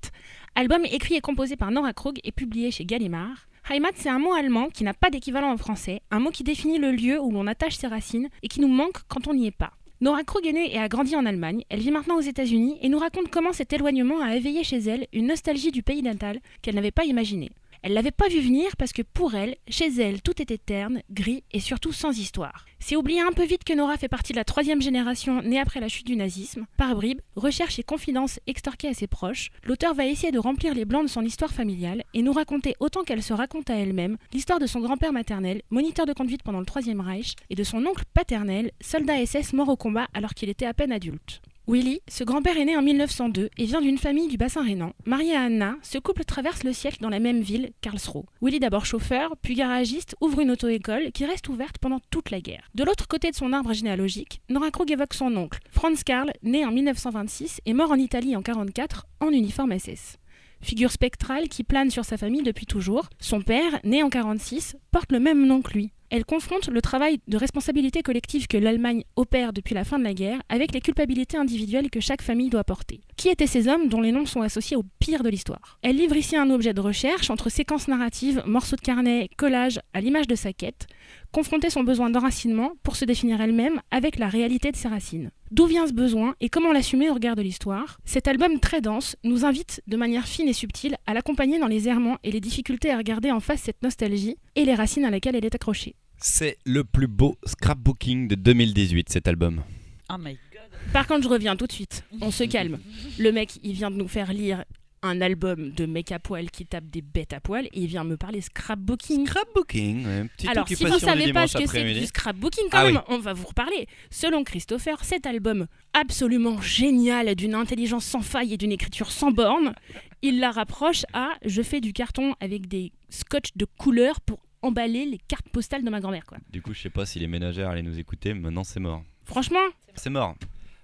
Album 0.55 0.83
écrit 0.85 1.15
et 1.15 1.21
composé 1.21 1.55
par 1.55 1.69
Nora 1.69 1.93
Krug 1.93 2.19
et 2.23 2.31
publié 2.31 2.71
chez 2.71 2.83
Gallimard. 2.83 3.47
Heimat, 3.69 3.91
c'est 3.93 4.09
un 4.09 4.17
mot 4.17 4.33
allemand 4.33 4.69
qui 4.69 4.83
n'a 4.83 4.95
pas 4.95 5.11
d'équivalent 5.11 5.51
en 5.51 5.57
français, 5.57 6.01
un 6.09 6.19
mot 6.19 6.31
qui 6.31 6.43
définit 6.43 6.79
le 6.79 6.91
lieu 6.91 7.21
où 7.21 7.31
l'on 7.31 7.45
attache 7.45 7.75
ses 7.75 7.87
racines 7.87 8.29
et 8.41 8.47
qui 8.47 8.59
nous 8.59 8.67
manque 8.67 9.03
quand 9.07 9.27
on 9.27 9.35
n'y 9.35 9.45
est 9.45 9.51
pas. 9.51 9.73
Nora 10.01 10.23
Krug 10.23 10.47
est 10.47 10.53
née 10.53 10.73
et 10.73 10.79
a 10.79 10.87
grandi 10.87 11.15
en 11.15 11.27
Allemagne, 11.27 11.63
elle 11.69 11.81
vit 11.81 11.91
maintenant 11.91 12.17
aux 12.17 12.21
États-Unis 12.21 12.79
et 12.81 12.89
nous 12.89 12.99
raconte 12.99 13.29
comment 13.29 13.53
cet 13.53 13.71
éloignement 13.73 14.21
a 14.21 14.35
éveillé 14.35 14.63
chez 14.63 14.77
elle 14.77 15.05
une 15.13 15.27
nostalgie 15.27 15.71
du 15.71 15.83
pays 15.83 16.01
natal 16.01 16.39
qu'elle 16.63 16.75
n'avait 16.75 16.91
pas 16.91 17.05
imaginé. 17.05 17.51
Elle 17.87 17.93
l'avait 17.93 18.11
pas 18.11 18.27
vu 18.27 18.41
venir 18.41 18.75
parce 18.75 18.91
que 18.91 19.01
pour 19.01 19.33
elle, 19.33 19.55
chez 19.69 19.87
elle, 20.01 20.21
tout 20.21 20.41
était 20.41 20.57
terne, 20.57 21.03
gris 21.09 21.45
et 21.53 21.61
surtout 21.61 21.93
sans 21.93 22.19
histoire. 22.19 22.65
C'est 22.81 22.97
oublier 22.97 23.21
un 23.21 23.31
peu 23.31 23.45
vite 23.45 23.63
que 23.63 23.71
Nora 23.71 23.95
fait 23.95 24.09
partie 24.09 24.33
de 24.33 24.37
la 24.37 24.43
troisième 24.43 24.81
génération 24.81 25.41
née 25.41 25.57
après 25.57 25.79
la 25.79 25.87
chute 25.87 26.05
du 26.05 26.17
nazisme. 26.17 26.65
Par 26.75 26.95
bribes, 26.95 27.21
recherches 27.37 27.79
et 27.79 27.83
confidences 27.83 28.41
extorquées 28.45 28.89
à 28.89 28.93
ses 28.93 29.07
proches, 29.07 29.51
l'auteur 29.63 29.93
va 29.93 30.05
essayer 30.05 30.33
de 30.33 30.37
remplir 30.37 30.73
les 30.73 30.83
blancs 30.83 31.03
de 31.03 31.09
son 31.09 31.21
histoire 31.21 31.53
familiale 31.53 32.03
et 32.13 32.23
nous 32.23 32.33
raconter 32.33 32.75
autant 32.81 33.05
qu'elle 33.05 33.23
se 33.23 33.31
raconte 33.31 33.69
à 33.69 33.75
elle-même 33.75 34.17
l'histoire 34.33 34.59
de 34.59 34.67
son 34.67 34.81
grand-père 34.81 35.13
maternel, 35.13 35.61
moniteur 35.69 36.05
de 36.05 36.11
conduite 36.11 36.43
pendant 36.43 36.59
le 36.59 36.65
Troisième 36.65 36.99
Reich, 36.99 37.35
et 37.49 37.55
de 37.55 37.63
son 37.63 37.85
oncle 37.85 38.03
paternel, 38.13 38.71
soldat 38.81 39.25
SS 39.25 39.53
mort 39.53 39.69
au 39.69 39.77
combat 39.77 40.09
alors 40.13 40.33
qu'il 40.33 40.49
était 40.49 40.65
à 40.65 40.73
peine 40.73 40.91
adulte. 40.91 41.41
Willy, 41.69 41.99
ce 42.07 42.23
grand-père 42.23 42.55
est 42.55 42.63
né 42.63 42.77
en 42.77 42.81
1902 42.81 43.49
et 43.57 43.65
vient 43.65 43.81
d'une 43.81 43.97
famille 43.97 44.29
du 44.29 44.37
bassin 44.37 44.63
rhénan. 44.63 44.93
Marié 45.05 45.35
à 45.35 45.41
Anna, 45.41 45.75
ce 45.81 45.97
couple 45.97 46.23
traverse 46.23 46.63
le 46.63 46.71
siècle 46.71 46.99
dans 47.01 47.09
la 47.09 47.19
même 47.19 47.41
ville, 47.41 47.71
Karlsruhe. 47.81 48.23
Willy, 48.41 48.61
d'abord 48.61 48.85
chauffeur, 48.85 49.35
puis 49.41 49.55
garagiste, 49.55 50.15
ouvre 50.21 50.39
une 50.39 50.51
auto-école 50.51 51.11
qui 51.11 51.25
reste 51.25 51.49
ouverte 51.49 51.77
pendant 51.79 51.99
toute 52.09 52.31
la 52.31 52.39
guerre. 52.39 52.69
De 52.73 52.85
l'autre 52.85 53.09
côté 53.09 53.31
de 53.31 53.35
son 53.35 53.51
arbre 53.51 53.73
généalogique, 53.73 54.39
Nora 54.47 54.71
Krug 54.71 54.89
évoque 54.89 55.13
son 55.13 55.35
oncle, 55.35 55.59
Franz 55.69 56.05
Karl, 56.05 56.31
né 56.41 56.65
en 56.65 56.71
1926 56.71 57.59
et 57.65 57.73
mort 57.73 57.91
en 57.91 57.95
Italie 57.95 58.37
en 58.37 58.39
1944 58.39 59.05
en 59.19 59.31
uniforme 59.31 59.77
SS. 59.77 60.19
Figure 60.61 60.91
spectrale 60.91 61.49
qui 61.49 61.65
plane 61.65 61.91
sur 61.91 62.05
sa 62.05 62.15
famille 62.15 62.43
depuis 62.43 62.65
toujours, 62.65 63.09
son 63.19 63.41
père, 63.41 63.81
né 63.83 64.03
en 64.03 64.07
1946, 64.07 64.77
porte 64.91 65.11
le 65.11 65.19
même 65.19 65.45
nom 65.45 65.61
que 65.61 65.73
lui. 65.73 65.91
Elle 66.09 66.23
confronte 66.23 66.69
le 66.69 66.81
travail 66.81 67.19
de 67.27 67.35
responsabilité 67.35 68.01
collective 68.01 68.47
que 68.47 68.57
l'Allemagne 68.57 69.03
opère 69.17 69.51
depuis 69.51 69.75
la 69.75 69.83
fin 69.83 69.99
de 69.99 70.05
la 70.05 70.13
guerre 70.13 70.41
avec 70.47 70.73
les 70.73 70.79
culpabilités 70.79 71.37
individuelles 71.37 71.89
que 71.89 71.99
chaque 71.99 72.21
famille 72.21 72.49
doit 72.49 72.63
porter. 72.63 73.01
Qui 73.17 73.27
étaient 73.27 73.45
ces 73.45 73.67
hommes 73.67 73.89
dont 73.89 73.99
les 73.99 74.13
noms 74.13 74.25
sont 74.25 74.41
associés 74.41 74.77
au 74.77 74.83
pire 74.99 75.21
de 75.21 75.29
l'histoire? 75.29 75.79
Elle 75.81 75.97
livre 75.97 76.15
ici 76.15 76.37
un 76.37 76.49
objet 76.49 76.73
de 76.73 76.79
recherche 76.79 77.29
entre 77.29 77.49
séquences 77.49 77.89
narratives, 77.89 78.41
morceaux 78.45 78.77
de 78.77 78.81
carnet, 78.81 79.29
collages 79.35 79.81
à 79.93 79.99
l'image 79.99 80.27
de 80.27 80.35
sa 80.35 80.53
quête, 80.53 80.87
confronter 81.33 81.69
son 81.69 81.83
besoin 81.83 82.09
d'enracinement 82.09 82.71
pour 82.83 82.95
se 82.95 83.03
définir 83.03 83.41
elle-même 83.41 83.81
avec 83.91 84.17
la 84.17 84.29
réalité 84.29 84.71
de 84.71 84.77
ses 84.77 84.87
racines. 84.87 85.31
D'où 85.49 85.65
vient 85.65 85.87
ce 85.87 85.93
besoin 85.93 86.35
et 86.41 86.49
comment 86.49 86.73
l'assumer 86.73 87.09
au 87.09 87.13
regard 87.13 87.37
de 87.37 87.41
l'histoire? 87.41 87.99
Cet 88.03 88.27
album 88.27 88.59
très 88.59 88.81
dense 88.81 89.15
nous 89.23 89.45
invite 89.45 89.81
de 89.87 89.95
manière 89.95 90.27
fine 90.27 90.49
et 90.49 90.53
subtile 90.53 90.97
à 91.05 91.13
l'accompagner 91.13 91.57
dans 91.57 91.67
les 91.67 91.87
errements 91.87 92.17
et 92.25 92.31
les 92.31 92.41
difficultés 92.41 92.91
à 92.91 92.97
regarder 92.97 93.31
en 93.31 93.39
face 93.39 93.61
cette 93.61 93.81
nostalgie 93.81 94.35
et 94.55 94.65
les 94.65 94.75
racines 94.75 95.05
à 95.05 95.09
laquelle 95.09 95.35
elle 95.37 95.45
est 95.45 95.55
accrochée. 95.55 95.95
C'est 96.17 96.57
le 96.65 96.83
plus 96.83 97.07
beau 97.07 97.37
scrapbooking 97.45 98.27
de 98.27 98.35
2018 98.35 99.07
cet 99.09 99.27
album. 99.29 99.63
Oh 100.09 100.17
my 100.19 100.33
god. 100.51 100.91
Par 100.91 101.07
contre, 101.07 101.23
je 101.23 101.29
reviens 101.29 101.55
tout 101.55 101.67
de 101.67 101.71
suite. 101.71 102.03
On 102.19 102.31
se 102.31 102.43
calme. 102.43 102.79
Le 103.17 103.31
mec, 103.31 103.59
il 103.63 103.73
vient 103.73 103.91
de 103.91 103.95
nous 103.95 104.07
faire 104.09 104.33
lire 104.33 104.65
un 105.07 105.21
album 105.21 105.71
de 105.71 105.85
mec 105.85 106.11
à 106.11 106.19
poil 106.19 106.51
qui 106.51 106.65
tape 106.65 106.85
des 106.85 107.01
bêtes 107.01 107.33
à 107.33 107.39
poil 107.39 107.65
et 107.65 107.79
il 107.81 107.87
vient 107.87 108.03
me 108.03 108.17
parler 108.17 108.41
scrapbooking. 108.41 109.25
Scrapbooking, 109.27 110.05
ouais, 110.05 110.25
petite 110.35 110.49
Alors, 110.49 110.67
si 110.67 110.75
vous 110.75 110.93
du 110.93 110.99
savez 110.99 111.33
pas 111.33 111.47
ce 111.47 111.57
que 111.57 111.65
c'est 111.67 111.93
du 111.93 112.05
scrapbooking, 112.05 112.65
quand 112.71 112.77
Ah 112.79 112.83
même, 112.85 112.95
oui. 112.97 113.01
on 113.07 113.19
va 113.19 113.33
vous 113.33 113.47
reparler. 113.47 113.87
Selon 114.09 114.43
Christopher, 114.43 115.03
cet 115.03 115.25
album 115.25 115.67
absolument 115.93 116.61
génial, 116.61 117.33
d'une 117.35 117.55
intelligence 117.55 118.05
sans 118.05 118.21
faille 118.21 118.53
et 118.53 118.57
d'une 118.57 118.71
écriture 118.71 119.11
sans 119.11 119.31
borne, 119.31 119.73
il 120.21 120.39
la 120.39 120.51
rapproche 120.51 121.05
à 121.13 121.29
je 121.45 121.61
fais 121.61 121.81
du 121.81 121.93
carton 121.93 122.35
avec 122.39 122.67
des 122.67 122.91
scotch 123.09 123.49
de 123.55 123.65
couleur 123.65 124.19
pour 124.21 124.39
emballer 124.61 125.05
les 125.05 125.17
cartes 125.17 125.47
postales 125.49 125.83
de 125.83 125.89
ma 125.89 125.99
grand-mère. 125.99 126.25
quoi. 126.25 126.37
Du 126.49 126.61
coup, 126.61 126.73
je 126.73 126.81
sais 126.81 126.89
pas 126.89 127.05
si 127.05 127.19
les 127.19 127.27
ménagères 127.27 127.69
allaient 127.69 127.81
nous 127.83 127.99
écouter, 127.99 128.33
mais 128.33 128.41
maintenant 128.41 128.63
c'est 128.63 128.79
mort. 128.79 129.03
Franchement, 129.25 129.59
C'est 129.95 130.09
mort. 130.09 130.35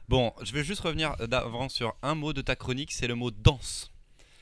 Bon, 0.09 0.33
je 0.43 0.51
vais 0.51 0.63
juste 0.63 0.81
revenir 0.81 1.15
d'avant 1.27 1.69
sur 1.69 1.93
un 2.03 2.13
mot 2.13 2.33
de 2.33 2.41
ta 2.41 2.55
chronique, 2.57 2.91
c'est 2.91 3.07
le 3.07 3.15
mot 3.15 3.31
danse. 3.31 3.89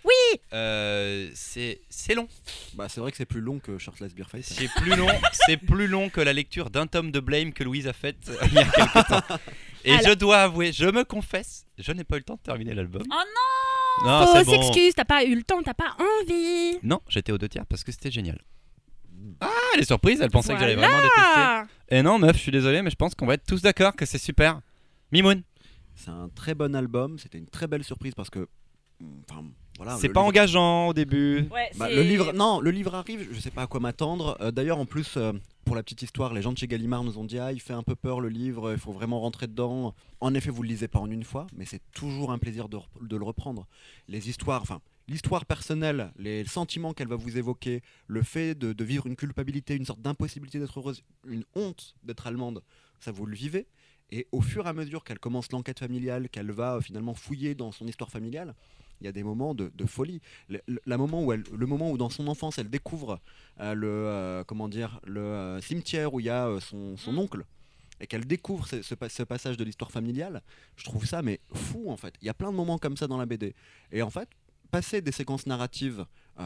Oui 0.04 0.40
Euh, 0.54 1.30
c'est 1.36 1.82
c'est 1.90 2.16
long. 2.16 2.28
Bah, 2.74 2.88
c'est 2.90 3.00
vrai 3.02 3.12
que 3.12 3.18
c'est 3.18 3.26
plus 3.26 3.42
long 3.42 3.60
que 3.60 3.78
Shirtless 3.78 4.14
Beer 4.14 4.26
Fighter. 4.30 4.54
C'est 4.54 4.70
plus 4.82 4.96
long, 4.96 5.08
c'est 5.48 5.58
plus 5.58 5.88
long 5.88 6.10
que 6.10 6.22
la 6.22 6.34
lecture 6.34 6.70
d'un 6.70 6.88
tome 6.88 7.12
de 7.12 7.20
Blame 7.20 7.54
que 7.54 7.64
Louise 7.64 7.88
a 7.88 7.94
faite 7.94 8.18
euh, 8.30 8.36
il 8.48 8.54
y 8.54 8.58
a 8.60 8.66
quelques 8.66 9.08
temps. 9.08 9.22
Et 9.84 9.94
Alors- 9.94 10.10
je 10.10 10.14
dois 10.14 10.44
avouer, 10.44 10.72
je 10.72 10.86
me 10.86 11.04
confesse, 11.04 11.66
je 11.78 11.92
n'ai 11.92 12.04
pas 12.04 12.16
eu 12.18 12.20
le 12.20 12.24
temps 12.26 12.36
de 12.36 12.42
terminer 12.42 12.74
l'album. 12.76 13.04
Oh 13.12 13.14
non 14.06 14.08
Non, 14.10 14.26
fausse 14.28 14.38
c'est 14.46 14.58
bon. 14.58 14.62
excuse, 14.68 14.94
t'as 14.96 15.06
pas 15.06 15.24
eu 15.24 15.36
le 15.36 15.44
temps, 15.44 15.62
t'as 15.64 15.74
pas 15.74 15.96
envie. 16.00 16.78
Non, 16.84 17.02
j'étais 17.10 17.32
aux 17.32 17.38
deux 17.38 17.50
tiers 17.50 17.66
parce 17.66 17.84
que 17.84 17.92
c'était 17.92 18.12
génial. 18.12 18.40
Ah, 19.40 19.50
elle 19.76 19.82
est 19.82 19.86
surprise, 19.86 20.20
elle 20.22 20.30
pensait 20.32 20.54
que 20.54 20.60
j'allais 20.60 20.76
vraiment 20.76 20.98
détester. 21.02 21.74
Et 21.90 22.02
non, 22.04 22.18
meuf, 22.20 22.36
je 22.38 22.42
suis 22.42 22.52
désolé, 22.52 22.82
mais 22.82 22.90
je 22.90 22.96
pense 22.96 23.14
qu'on 23.16 23.26
va 23.28 23.36
être 23.36 23.46
tous 23.46 23.62
d'accord 23.62 23.96
que 23.96 24.06
c'est 24.06 24.18
super. 24.18 24.62
Mimoun, 25.12 25.44
C'est 25.96 26.10
un 26.10 26.30
très 26.30 26.54
bon 26.56 26.76
album. 26.76 27.18
C'était 27.20 27.38
une 27.38 27.48
très 27.48 27.68
belle 27.68 27.84
surprise 27.84 28.14
parce 28.16 28.30
que. 28.30 28.48
Enfin, 29.30 29.44
voilà. 29.84 29.98
c'est 30.00 30.10
pas 30.10 30.20
livre- 30.22 30.28
engageant 30.30 30.88
au 30.90 30.94
début. 30.94 31.48
Ouais, 31.52 31.70
Bah, 31.78 31.90
le 31.90 32.02
livre, 32.02 32.34
non, 32.34 32.60
le 32.60 32.72
livre 32.72 32.94
arrive, 32.96 33.28
je 33.32 33.40
sais 33.40 33.52
pas 33.52 33.64
à 33.64 33.68
quoi 33.68 33.80
m'attendre. 33.80 34.38
Euh, 34.42 34.52
D'ailleurs, 34.52 34.78
en 34.78 34.86
plus, 34.86 35.16
euh, 35.18 35.34
pour 35.66 35.76
la 35.76 35.84
petite 35.84 36.02
histoire, 36.02 36.34
les 36.34 36.42
gens 36.42 36.52
de 36.52 36.58
chez 36.58 36.68
Gallimard 36.68 37.04
nous 37.04 37.18
ont 37.18 37.24
dit 37.24 37.40
Ah, 37.40 37.52
il 37.52 37.60
fait 37.60 37.74
un 37.74 37.84
peu 37.84 37.96
peur 37.96 38.20
le 38.22 38.30
livre, 38.30 38.72
il 38.74 38.78
faut 38.78 38.92
vraiment 38.92 39.20
rentrer 39.20 39.48
dedans. 39.48 39.94
En 40.20 40.34
effet, 40.34 40.50
vous 40.50 40.62
le 40.64 40.70
lisez 40.70 40.88
pas 40.88 41.00
en 41.00 41.10
une 41.10 41.24
fois, 41.24 41.48
mais 41.56 41.66
c'est 41.66 41.82
toujours 41.94 42.32
un 42.32 42.38
plaisir 42.38 42.70
de, 42.70 42.78
le 43.10 43.24
reprendre. 43.24 43.66
Les 44.08 44.30
histoires, 44.30 44.62
enfin, 44.62 44.82
l'histoire 45.08 45.46
personnelle, 45.46 46.12
les 46.18 46.46
sentiments 46.46 46.94
qu'elle 46.94 47.08
va 47.08 47.16
vous 47.16 47.38
évoquer, 47.38 47.82
le 48.08 48.22
fait 48.22 48.54
de, 48.56 48.74
de 48.74 48.84
vivre 48.84 49.08
une 49.08 49.16
culpabilité, 49.16 49.76
une 49.76 49.86
sorte 49.86 50.02
d'impossibilité 50.02 50.60
d'être 50.60 50.80
heureuse, 50.80 51.04
une 51.28 51.44
honte 51.56 51.96
d'être 52.04 52.28
allemande, 52.28 52.62
ça 53.00 53.12
vous 53.12 53.26
le 53.26 53.36
vivez. 53.36 53.68
Et 54.14 54.28
au 54.34 54.42
fur 54.42 54.66
et 54.66 54.70
à 54.70 54.74
mesure 54.74 55.04
qu'elle 55.06 55.20
commence 55.20 55.52
l'enquête 55.54 55.80
familiale, 55.80 56.28
qu'elle 56.30 56.52
va 56.52 56.76
euh, 56.76 56.82
finalement 56.82 57.14
fouiller 57.14 57.56
dans 57.56 57.72
son 57.72 57.88
histoire 57.88 58.12
familiale, 58.12 58.56
Il 59.02 59.06
y 59.06 59.08
a 59.08 59.12
des 59.12 59.24
moments 59.24 59.54
de, 59.56 59.72
de 59.76 59.86
folie. 59.86 60.22
Le, 60.48 60.62
le- 60.68 60.82
la 60.86 60.98
moment 60.98 61.24
où 61.24 61.34
elle, 61.34 61.44
le 61.52 61.66
moment 61.66 61.92
où 61.92 61.98
dans 61.98 62.10
son 62.10 62.28
enfance 62.28 62.58
elle 62.60 62.70
découvre 62.70 63.20
euh, 63.60 63.74
le 63.74 63.88
euh, 63.90 64.44
comment 64.46 64.70
dire 64.70 65.00
le 65.06 65.22
euh, 65.22 65.60
cimetière 65.62 66.14
où 66.14 66.20
il 66.20 66.28
y 66.28 66.30
a 66.30 66.60
son, 66.62 66.96
son 66.98 67.12
Mm. 67.14 67.20
oncle 67.20 67.46
et 68.00 68.08
qu'elle 68.08 68.26
découvre 68.26 68.68
ce, 68.68 68.82
ce 68.82 68.96
pa- 68.96 69.10
ce 69.10 69.24
passage 69.24 69.58
de 69.58 69.64
l'histoire 69.64 69.92
familiale, 69.92 70.42
je 70.76 70.84
trouve 70.86 71.06
ça 71.06 71.22
mais 71.22 71.40
fou 71.54 71.90
en 71.92 71.98
fait. 71.98 72.14
Il 72.22 72.26
y 72.26 72.30
a 72.30 72.34
plein 72.34 72.52
de 72.52 72.56
moments 72.56 72.78
comme 72.80 72.96
ça 72.98 73.08
dans 73.08 73.18
la 73.18 73.26
BD. 73.28 73.54
Et 73.92 74.02
en 74.02 74.10
fait, 74.10 74.28
passer 74.72 75.02
des 75.02 75.12
séquences 75.12 75.46
narratives, 75.48 76.06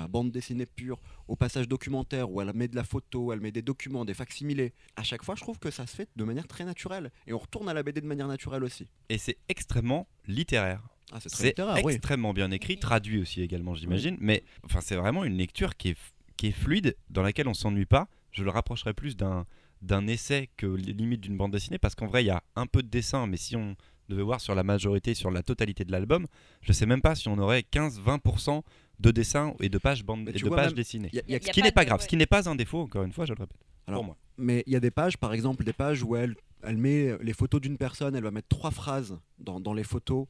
bande 0.09 0.31
dessinée 0.31 0.65
pure, 0.65 0.99
au 1.29 1.35
passage 1.37 1.67
documentaire 1.69 2.29
où 2.29 2.41
elle 2.41 2.51
met 2.53 2.67
de 2.67 2.75
la 2.75 2.83
photo, 2.83 3.31
elle 3.31 3.39
met 3.39 3.51
des 3.51 3.61
documents, 3.61 4.03
des 4.03 4.13
facsimilés, 4.15 4.73
à 4.97 5.03
chaque 5.03 5.23
fois 5.23 5.35
je 5.35 5.41
trouve 5.41 5.57
que 5.59 5.71
ça 5.71 5.85
se 5.87 5.95
fait 5.95 6.09
de 6.17 6.23
manière 6.25 6.47
très 6.47 6.65
naturelle. 6.65 7.11
Et 7.27 7.31
on 7.33 7.37
retourne 7.37 7.69
à 7.69 7.73
la 7.73 7.83
BD 7.83 8.01
de 8.01 8.07
manière 8.07 8.27
naturelle 8.27 8.63
aussi. 8.63 8.87
Et 9.09 9.17
c'est 9.17 9.37
extrêmement 9.47 10.07
littéraire. 10.27 10.81
Ah, 11.11 11.19
c'est 11.19 11.29
très 11.29 11.37
C'est 11.37 11.47
littéraire, 11.49 11.83
oui. 11.85 11.93
extrêmement 11.93 12.33
bien 12.33 12.49
écrit, 12.51 12.77
traduit 12.77 13.19
aussi 13.21 13.41
également, 13.41 13.75
j'imagine. 13.75 14.17
Mais 14.19 14.43
enfin, 14.63 14.81
c'est 14.81 14.95
vraiment 14.95 15.23
une 15.23 15.37
lecture 15.37 15.75
qui 15.77 15.89
est, 15.89 15.93
f- 15.93 16.11
qui 16.37 16.47
est 16.47 16.51
fluide, 16.51 16.95
dans 17.09 17.21
laquelle 17.21 17.47
on 17.47 17.53
s'ennuie 17.53 17.85
pas. 17.85 18.07
Je 18.31 18.43
le 18.43 18.49
rapprocherais 18.49 18.93
plus 18.93 19.15
d'un 19.15 19.45
d'un 19.81 20.07
essai 20.07 20.49
que 20.57 20.65
li- 20.65 20.93
limite 20.93 21.21
d'une 21.21 21.37
bande 21.37 21.51
dessinée, 21.51 21.77
parce 21.77 21.93
qu'en 21.93 22.07
vrai, 22.07 22.23
il 22.23 22.27
y 22.27 22.31
a 22.31 22.41
un 22.55 22.65
peu 22.65 22.81
de 22.81 22.87
dessin, 22.87 23.27
mais 23.27 23.37
si 23.37 23.55
on 23.55 23.75
devait 24.09 24.23
voir 24.23 24.41
sur 24.41 24.55
la 24.55 24.63
majorité, 24.63 25.13
sur 25.13 25.29
la 25.29 25.43
totalité 25.43 25.83
de 25.85 25.91
l'album, 25.91 26.25
je 26.61 26.71
sais 26.73 26.87
même 26.87 27.01
pas 27.01 27.13
si 27.13 27.27
on 27.27 27.37
aurait 27.37 27.63
15-20% 27.71 28.61
de 28.99 29.11
dessins 29.11 29.53
et 29.59 29.69
de 29.69 29.77
pages, 29.77 30.03
bande, 30.03 30.23
Mais 30.23 30.31
et 30.31 30.33
tu 30.35 30.43
de 30.43 30.47
vois, 30.47 30.57
pages 30.57 30.67
même- 30.67 30.75
dessinées. 30.75 31.09
Y 31.13 31.19
a- 31.19 31.23
y 31.27 31.35
a 31.35 31.39
Ce 31.41 31.51
qui 31.51 31.61
n'est 31.61 31.69
pas 31.71 31.81
pas 31.81 31.83
de- 31.83 31.87
grave, 31.89 31.99
ouais. 31.99 32.03
ce 32.03 32.07
qui 32.07 32.17
n'est 32.17 32.25
pas 32.25 32.49
un 32.49 32.55
défaut, 32.55 32.79
encore 32.81 33.03
une 33.03 33.11
fois, 33.11 33.25
je 33.25 33.33
le 33.33 33.39
répète. 33.39 33.57
Alors, 33.87 33.99
pour 33.99 34.05
moi. 34.05 34.17
Mais 34.37 34.63
il 34.65 34.73
y 34.73 34.75
a 34.75 34.79
des 34.79 34.91
pages, 34.91 35.17
par 35.17 35.33
exemple, 35.33 35.63
des 35.63 35.73
pages 35.73 36.01
où 36.01 36.15
elle, 36.15 36.35
elle 36.63 36.77
met 36.77 37.15
les 37.21 37.33
photos 37.33 37.61
d'une 37.61 37.77
personne, 37.77 38.15
elle 38.15 38.23
va 38.23 38.31
mettre 38.31 38.47
trois 38.47 38.71
phrases 38.71 39.19
dans, 39.37 39.59
dans 39.59 39.73
les 39.73 39.83
photos 39.83 40.25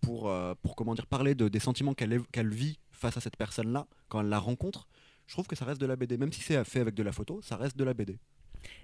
pour, 0.00 0.28
euh, 0.28 0.54
pour 0.62 0.76
comment 0.76 0.94
dire, 0.94 1.06
parler 1.06 1.34
de, 1.34 1.48
des 1.48 1.60
sentiments 1.60 1.94
qu'elle 1.94 2.48
vit 2.50 2.78
face 2.92 3.16
à 3.16 3.20
cette 3.20 3.36
personne-là 3.36 3.86
quand 4.08 4.20
elle 4.20 4.28
la 4.28 4.38
rencontre. 4.38 4.88
Je 5.26 5.34
trouve 5.34 5.46
que 5.46 5.56
ça 5.56 5.64
reste 5.64 5.80
de 5.80 5.86
la 5.86 5.96
BD. 5.96 6.16
Même 6.16 6.32
si 6.32 6.40
c'est 6.40 6.62
fait 6.64 6.80
avec 6.80 6.94
de 6.94 7.02
la 7.02 7.12
photo, 7.12 7.40
ça 7.42 7.56
reste 7.56 7.76
de 7.76 7.84
la 7.84 7.94
BD. 7.94 8.18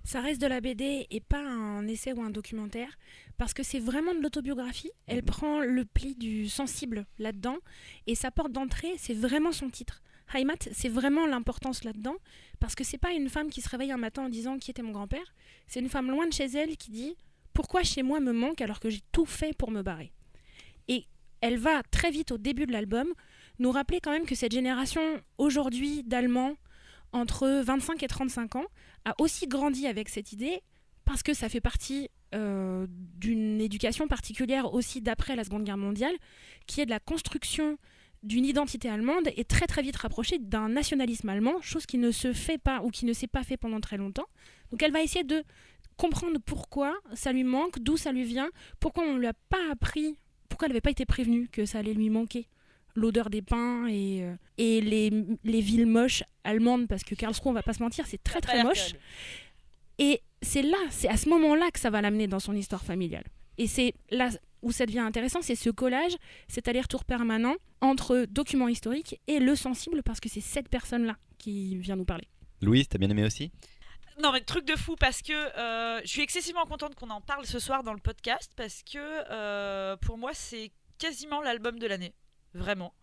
Ça 0.05 0.21
reste 0.21 0.41
de 0.41 0.47
la 0.47 0.61
BD 0.61 1.07
et 1.11 1.21
pas 1.21 1.43
un 1.43 1.87
essai 1.87 2.13
ou 2.13 2.23
un 2.23 2.31
documentaire, 2.31 2.97
parce 3.37 3.53
que 3.53 3.63
c'est 3.63 3.81
vraiment 3.81 4.15
de 4.15 4.21
l'autobiographie. 4.21 4.91
Elle 5.07 5.23
prend 5.23 5.61
le 5.61 5.85
pli 5.85 6.15
du 6.15 6.49
sensible 6.49 7.07
là-dedans, 7.19 7.59
et 8.07 8.15
sa 8.15 8.31
porte 8.31 8.53
d'entrée, 8.53 8.95
c'est 8.97 9.15
vraiment 9.15 9.53
son 9.53 9.69
titre. 9.69 10.03
Heimat, 10.35 10.55
c'est 10.73 10.89
vraiment 10.89 11.27
l'importance 11.27 11.85
là-dedans, 11.85 12.17
parce 12.59 12.75
que 12.75 12.85
c'est 12.85 12.99
pas 12.99 13.13
une 13.13 13.29
femme 13.29 13.51
qui 13.51 13.61
se 13.61 13.69
réveille 13.69 13.93
un 13.93 13.97
matin 13.97 14.25
en 14.25 14.29
disant 14.29 14.59
qui 14.59 14.71
était 14.71 14.83
mon 14.83 14.93
grand-père, 14.93 15.35
c'est 15.67 15.81
une 15.81 15.89
femme 15.89 16.11
loin 16.11 16.27
de 16.27 16.33
chez 16.33 16.47
elle 16.47 16.77
qui 16.77 16.91
dit 16.91 17.17
pourquoi 17.53 17.83
chez 17.83 18.03
moi 18.03 18.21
me 18.21 18.33
manque 18.33 18.61
alors 18.61 18.81
que 18.81 18.91
j'ai 18.91 19.01
tout 19.13 19.25
fait 19.25 19.57
pour 19.57 19.71
me 19.71 19.83
barrer? 19.83 20.13
Et 20.89 21.07
elle 21.41 21.59
va 21.59 21.83
très 21.91 22.11
vite 22.11 22.33
au 22.33 22.39
début 22.39 22.67
de 22.67 22.73
l'album 22.73 23.09
nous 23.59 23.71
rappeler 23.71 24.01
quand 24.01 24.11
même 24.11 24.27
que 24.27 24.35
cette 24.35 24.53
génération 24.53 25.03
aujourd'hui 25.39 26.03
d'Allemands 26.03 26.57
entre 27.13 27.63
25 27.65 28.03
et 28.03 28.09
35 28.09 28.57
ans 28.57 28.67
a 29.05 29.15
aussi 29.19 29.47
grandi 29.47 29.87
avec 29.87 30.09
cette 30.09 30.33
idée 30.33 30.63
parce 31.05 31.23
que 31.23 31.35
ça 31.35 31.49
fait 31.49 31.61
partie 31.61 32.11
euh, 32.35 32.87
d'une 32.91 33.61
éducation 33.61 34.09
particulière 34.09 34.75
aussi 34.75 35.01
d'après 35.01 35.37
la 35.37 35.45
Seconde 35.45 35.65
Guerre 35.65 35.77
mondiale, 35.77 36.15
qui 36.67 36.81
est 36.81 36.85
de 36.85 36.91
la 36.91 37.01
construction 37.01 37.79
d'une 38.25 38.45
identité 38.45 38.89
allemande 38.89 39.29
et 39.37 39.45
très 39.45 39.67
très 39.67 39.83
vite 39.83 39.97
rapprochée 39.97 40.39
d'un 40.39 40.69
nationalisme 40.69 41.29
allemand, 41.29 41.61
chose 41.63 41.87
qui 41.87 41.97
ne 41.97 42.11
se 42.11 42.33
fait 42.33 42.59
pas 42.59 42.83
ou 42.83 42.91
qui 42.91 43.07
ne 43.07 43.13
s'est 43.13 43.29
pas 43.29 43.45
fait 43.45 43.57
pendant 43.57 43.81
très 43.81 43.97
longtemps. 43.97 44.27
Donc 44.73 44.83
elle 44.83 44.91
va 44.91 45.01
essayer 45.01 45.23
de 45.23 45.45
comprendre 45.97 46.41
pourquoi 46.45 46.95
ça 47.15 47.33
lui 47.33 47.45
manque, 47.45 47.79
d'où 47.79 47.97
ça 47.97 48.11
lui 48.11 48.25
vient, 48.25 48.51
pourquoi 48.81 49.05
on 49.05 49.15
ne 49.15 49.21
lui 49.21 49.29
a 49.29 49.35
pas 49.49 49.71
appris, 49.71 50.19
pourquoi 50.57 50.69
elle 50.69 50.73
n'avait 50.73 50.81
pas 50.81 50.91
été 50.91 51.05
prévenue 51.05 51.49
que 51.49 51.67
ça 51.67 51.81
allait 51.81 51.93
lui 51.93 52.09
manquer? 52.09 52.49
L'odeur 52.95 53.29
des 53.29 53.43
pins 53.43 53.87
et, 53.89 54.25
euh, 54.25 54.35
et 54.57 54.81
les, 54.81 55.13
les 55.45 55.61
villes 55.61 55.85
moches 55.85 56.23
allemandes, 56.45 56.89
parce 56.89 57.05
que 57.05 57.15
Karlsruhe, 57.15 57.51
on 57.51 57.53
va 57.53 57.63
pas 57.63 57.75
se 57.75 57.83
mentir, 57.83 58.07
c'est 58.07 58.25
très 58.25 58.41
très 58.41 58.65
moche. 58.65 58.95
Et 59.99 60.23
c'est 60.41 60.63
là, 60.63 60.79
c'est 60.89 61.09
à 61.09 61.19
ce 61.19 61.29
moment-là 61.29 61.71
que 61.71 61.79
ça 61.79 61.91
va 61.91 62.01
l'amener 62.01 62.27
dans 62.27 62.41
son 62.41 62.57
histoire 62.57 62.83
familiale. 62.83 63.25
Et 63.59 63.67
c'est 63.67 63.93
là 64.11 64.31
où 64.63 64.73
ça 64.73 64.87
devient 64.87 65.01
intéressant, 65.01 65.43
c'est 65.43 65.57
ce 65.57 65.69
collage, 65.69 66.17
cet 66.49 66.69
aller-retour 66.69 67.05
permanent 67.05 67.57
entre 67.83 68.25
documents 68.31 68.69
historiques 68.69 69.21
et 69.27 69.41
le 69.41 69.57
sensible, 69.57 70.03
parce 70.03 70.21
que 70.21 70.31
c'est 70.31 70.41
cette 70.41 70.71
personne-là 70.71 71.19
qui 71.37 71.77
vient 71.77 71.97
nous 71.97 72.07
parler. 72.07 72.29
Louise, 72.63 72.89
t'as 72.89 72.97
bien 72.97 73.11
aimé 73.11 73.25
aussi? 73.27 73.51
Non 74.23 74.33
mais 74.33 74.41
truc 74.41 74.65
de 74.65 74.77
fou 74.77 74.97
parce 74.97 75.21
que 75.21 75.33
euh, 75.33 76.01
je 76.03 76.09
suis 76.09 76.23
excessivement 76.23 76.65
contente 76.65 76.95
qu'on 76.95 77.11
en 77.11 77.21
parle 77.21 77.45
ce 77.47 77.59
soir 77.59 77.83
dans 77.83 77.93
le 77.93 78.01
podcast 78.01 78.51
parce 78.57 78.83
que 78.83 78.99
euh, 78.99 79.97
pour 79.99 80.17
moi 80.17 80.31
c'est 80.33 80.71
quasiment 80.99 81.43
l'album 81.43 81.79
de 81.79 81.87
l'année, 81.87 82.15
vraiment. 82.55 82.95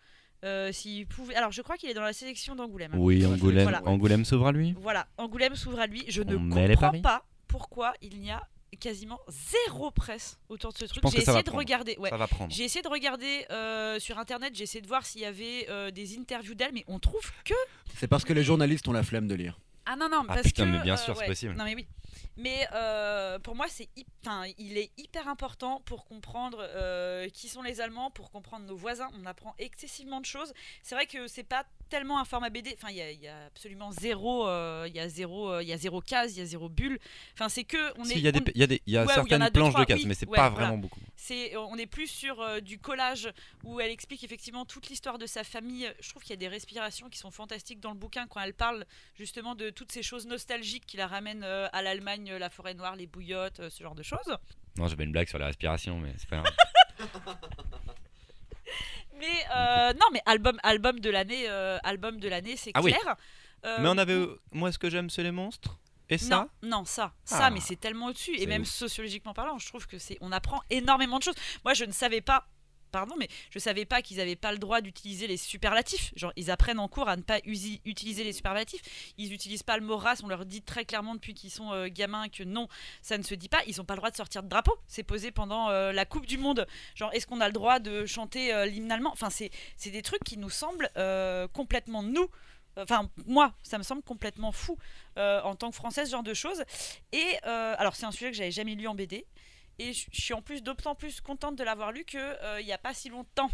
Euh, 0.43 0.71
s'il 0.73 1.07
pouvait... 1.07 1.35
Alors 1.35 1.51
je 1.51 1.61
crois 1.61 1.77
qu'il 1.77 1.89
est 1.89 1.93
dans 1.93 2.01
la 2.01 2.13
sélection 2.13 2.55
d'Angoulême. 2.55 2.91
Oui, 2.95 3.25
Angoulême, 3.25 3.63
Voilà. 3.63 3.81
Angoulême 3.85 4.25
s'ouvre 4.25 4.47
à 4.47 4.51
lui. 4.51 4.75
Voilà, 4.79 5.07
Angoulême 5.17 5.55
s'ouvre 5.55 5.79
à 5.79 5.87
lui. 5.87 6.03
Je 6.09 6.21
ne 6.23 6.35
On 6.35 6.49
comprends 6.49 6.75
paris. 6.75 7.01
pas 7.01 7.25
pourquoi 7.47 7.93
il 8.01 8.19
n'y 8.19 8.31
a 8.31 8.41
quasiment 8.79 9.19
zéro 9.29 9.91
presse 9.91 10.39
autour 10.49 10.73
de 10.73 10.77
ce 10.79 10.85
truc. 10.85 11.03
J'ai 11.11 11.19
essayé 11.19 11.43
de 11.43 11.49
regarder. 11.51 11.95
Ouais. 11.99 12.09
Ça 12.09 12.17
va 12.17 12.27
prendre. 12.27 12.51
J'ai 12.51 12.63
essayé 12.63 12.81
de 12.81 12.89
regarder 12.89 13.45
euh, 13.51 13.99
sur 13.99 14.17
internet, 14.17 14.53
j'ai 14.55 14.63
essayé 14.63 14.81
de 14.81 14.87
voir 14.87 15.05
s'il 15.05 15.21
y 15.21 15.25
avait 15.25 15.67
euh, 15.69 15.91
des 15.91 16.17
interviews 16.17 16.55
d'elle, 16.55 16.73
mais 16.73 16.83
on 16.87 16.99
trouve 16.99 17.31
que 17.45 17.53
C'est 17.95 18.07
parce 18.07 18.25
que 18.25 18.33
les 18.33 18.43
journalistes 18.43 18.87
ont 18.87 18.93
la 18.93 19.03
flemme 19.03 19.27
de 19.27 19.35
lire. 19.35 19.59
Ah 19.85 19.95
non, 19.95 20.09
non, 20.09 20.21
Ah, 20.27 20.35
parce 20.35 20.43
putain, 20.43 20.65
que. 20.65 20.69
mais 20.71 20.79
bien 20.79 20.93
euh, 20.93 20.97
sûr, 20.97 21.13
c'est 21.15 21.21
ouais. 21.21 21.27
possible. 21.27 21.55
Non, 21.55 21.65
mais 21.65 21.75
oui. 21.75 21.85
Mais 22.37 22.67
euh, 22.73 23.39
pour 23.39 23.55
moi, 23.55 23.67
c'est 23.69 23.89
il 24.57 24.77
est 24.77 24.91
hyper 24.97 25.27
important 25.27 25.81
pour 25.85 26.05
comprendre 26.05 26.57
euh, 26.61 27.27
qui 27.29 27.47
sont 27.49 27.61
les 27.61 27.81
Allemands, 27.81 28.09
pour 28.11 28.31
comprendre 28.31 28.65
nos 28.65 28.75
voisins. 28.75 29.09
On 29.21 29.25
apprend 29.25 29.53
excessivement 29.59 30.21
de 30.21 30.25
choses. 30.25 30.53
C'est 30.81 30.95
vrai 30.95 31.05
que 31.05 31.27
c'est 31.27 31.43
pas 31.43 31.65
tellement 31.89 32.19
un 32.19 32.25
format 32.25 32.49
BD. 32.49 32.73
Enfin, 32.77 32.87
il 32.89 32.95
y, 32.97 33.01
a- 33.01 33.11
il 33.11 33.19
y 33.21 33.27
a 33.27 33.45
absolument 33.45 33.91
zéro, 33.91 34.47
euh, 34.47 34.85
il 34.87 34.95
y 34.95 34.99
a 34.99 35.07
zéro, 35.09 35.59
il 35.59 35.67
y 35.67 35.73
a 35.73 35.77
zéro 35.77 36.01
case, 36.01 36.35
il 36.35 36.39
y 36.39 36.41
a 36.41 36.45
zéro 36.45 36.69
bulle. 36.69 36.99
Enfin, 37.33 37.49
c'est 37.49 37.65
que 37.65 37.97
on 37.99 38.05
Si, 38.05 38.13
est. 38.13 38.15
il 38.17 38.21
y 38.23 38.27
a, 38.27 38.31
des, 38.31 38.39
on- 38.39 38.51
il 38.55 38.59
y 38.61 38.63
a, 38.63 38.67
des, 38.67 38.81
y 38.87 38.97
a 38.97 39.01
Ouais, 39.05 39.11
y 39.11 39.15
certaines 39.15 39.41
a 39.41 39.49
deux, 39.49 39.59
planches 39.59 39.73
trois, 39.73 39.85
de 39.85 39.87
cases, 39.87 39.99
oui, 39.99 40.05
mais 40.07 40.13
c'est 40.13 40.27
ouais, 40.27 40.35
pas 40.37 40.49
voilà. 40.49 40.65
vraiment 40.67 40.77
beaucoup. 40.79 40.99
C'est, 41.17 41.55
on 41.57 41.75
est 41.77 41.85
plus 41.85 42.07
sur 42.07 42.61
du 42.61 42.79
collage 42.79 43.31
où 43.63 43.79
elle 43.79 43.91
explique 43.91 44.23
effectivement 44.23 44.65
toute 44.65 44.89
l'histoire 44.89 45.17
de 45.17 45.25
sa 45.25 45.43
famille. 45.43 45.93
Je 46.01 46.09
trouve 46.09 46.21
qu'il 46.23 46.31
y 46.31 46.33
a 46.33 46.37
des 46.37 46.47
respirations 46.47 47.09
qui 47.09 47.17
sont 47.19 47.31
fantastiques 47.31 47.79
dans 47.79 47.91
le 47.91 47.97
bouquin 47.97 48.27
quand 48.27 48.41
elle 48.41 48.53
parle 48.53 48.85
justement 49.15 49.55
de 49.55 49.69
toutes 49.69 49.91
ces 49.91 50.03
choses 50.03 50.25
nostalgiques 50.27 50.85
qui 50.85 50.97
la 50.97 51.07
ramènent 51.07 51.43
à 51.43 51.81
l'Allemagne, 51.81 52.02
euh, 52.07 52.39
la 52.39 52.49
forêt 52.49 52.73
noire, 52.73 52.95
les 52.95 53.07
bouillottes, 53.07 53.59
euh, 53.59 53.69
ce 53.69 53.83
genre 53.83 53.95
de 53.95 54.03
choses. 54.03 54.37
Non, 54.77 54.87
j'avais 54.87 55.03
une 55.03 55.11
blague 55.11 55.27
sur 55.29 55.39
la 55.39 55.47
respiration, 55.47 55.99
mais 55.99 56.13
c'est 56.17 56.29
pas 56.29 56.37
grave. 56.41 56.53
Mais 59.19 59.45
euh, 59.55 59.93
non, 59.93 60.07
mais 60.11 60.21
album, 60.25 60.57
album 60.63 60.99
de 60.99 61.09
l'année, 61.09 61.45
euh, 61.47 61.77
album 61.83 62.19
de 62.19 62.27
l'année, 62.27 62.57
c'est 62.57 62.71
Ah 62.73 62.81
oui. 62.81 62.91
clair. 62.93 63.15
Euh, 63.65 63.77
mais 63.79 63.87
on 63.87 63.97
avait. 63.97 64.25
Moi, 64.51 64.71
ce 64.71 64.77
que 64.77 64.89
j'aime, 64.89 65.09
c'est 65.09 65.23
les 65.23 65.31
monstres. 65.31 65.77
Et 66.09 66.17
ça 66.17 66.49
Non, 66.61 66.69
non, 66.79 66.85
ça, 66.85 67.13
Ah. 67.15 67.19
ça, 67.23 67.49
mais 67.49 67.61
c'est 67.61 67.77
tellement 67.77 68.07
au-dessus. 68.07 68.35
Et 68.37 68.45
même 68.47 68.63
ouf. 68.63 68.67
sociologiquement 68.67 69.33
parlant, 69.33 69.57
je 69.59 69.67
trouve 69.67 69.87
que 69.87 69.97
c'est, 69.97 70.17
on 70.19 70.31
apprend 70.33 70.61
énormément 70.69 71.17
de 71.19 71.23
choses. 71.23 71.35
Moi, 71.63 71.73
je 71.73 71.85
ne 71.85 71.91
savais 71.93 72.19
pas, 72.21 72.47
pardon, 72.93 73.15
mais 73.17 73.27
je 73.49 73.59
savais 73.59 73.85
pas 73.85 74.01
qu'ils 74.01 74.21
avaient 74.21 74.37
pas 74.37 74.53
le 74.53 74.59
droit 74.59 74.79
d'utiliser 74.79 75.27
les 75.27 75.35
superlatifs. 75.35 76.13
Genre, 76.15 76.31
ils 76.37 76.51
apprennent 76.51 76.79
en 76.79 76.87
cours 76.87 77.09
à 77.09 77.17
ne 77.17 77.23
pas 77.23 77.39
utiliser 77.43 78.23
les 78.23 78.31
superlatifs. 78.31 78.81
Ils 79.17 79.33
utilisent 79.33 79.63
pas 79.63 79.77
le 79.77 79.85
mot 79.85 79.97
race. 79.97 80.21
On 80.23 80.27
leur 80.27 80.45
dit 80.45 80.61
très 80.61 80.85
clairement 80.85 81.15
depuis 81.15 81.33
qu'ils 81.33 81.49
sont 81.49 81.73
euh, 81.73 81.87
gamins 81.89 82.29
que 82.29 82.43
non, 82.43 82.69
ça 83.01 83.17
ne 83.17 83.23
se 83.23 83.33
dit 83.33 83.49
pas. 83.49 83.61
Ils 83.67 83.81
ont 83.81 83.83
pas 83.83 83.95
le 83.95 83.97
droit 83.97 84.11
de 84.11 84.15
sortir 84.15 84.43
de 84.43 84.47
drapeau. 84.47 84.77
C'est 84.87 85.03
posé 85.03 85.31
pendant 85.31 85.69
euh, 85.69 85.91
la 85.91 86.05
Coupe 86.05 86.27
du 86.27 86.37
Monde. 86.37 86.67
Genre, 86.93 87.11
est-ce 87.13 87.25
qu'on 87.25 87.41
a 87.41 87.47
le 87.47 87.53
droit 87.53 87.79
de 87.79 88.05
chanter 88.05 88.53
euh, 88.53 88.67
l'hymne 88.67 88.91
allemand? 88.91 89.09
Enfin, 89.11 89.31
c'est, 89.31 89.49
des 89.91 90.01
trucs 90.03 90.23
qui 90.23 90.37
nous 90.37 90.51
semblent 90.51 90.89
complètement 91.51 92.03
nous. 92.03 92.27
Enfin, 92.77 93.09
moi, 93.25 93.53
ça 93.63 93.77
me 93.77 93.83
semble 93.83 94.01
complètement 94.01 94.51
fou 94.51 94.77
en 95.17 95.55
tant 95.55 95.69
que 95.69 95.75
française, 95.75 96.07
ce 96.07 96.11
genre 96.11 96.23
de 96.23 96.33
choses. 96.33 96.63
Et 97.11 97.37
alors, 97.43 97.95
c'est 97.95 98.05
un 98.05 98.11
sujet 98.11 98.31
que 98.31 98.37
j'avais 98.37 98.51
jamais 98.51 98.75
lu 98.75 98.87
en 98.87 98.95
BD. 98.95 99.25
Et 99.79 99.93
je 99.93 100.07
suis 100.11 100.33
en 100.33 100.41
plus 100.41 100.61
d'autant 100.61 100.95
plus 100.95 101.21
contente 101.21 101.55
de 101.55 101.63
l'avoir 101.63 101.91
lu 101.91 102.05
que 102.05 102.17
euh, 102.17 102.61
n'y 102.61 102.71
a 102.71 102.77
pas 102.77 102.93
si 102.93 103.09
longtemps. 103.09 103.49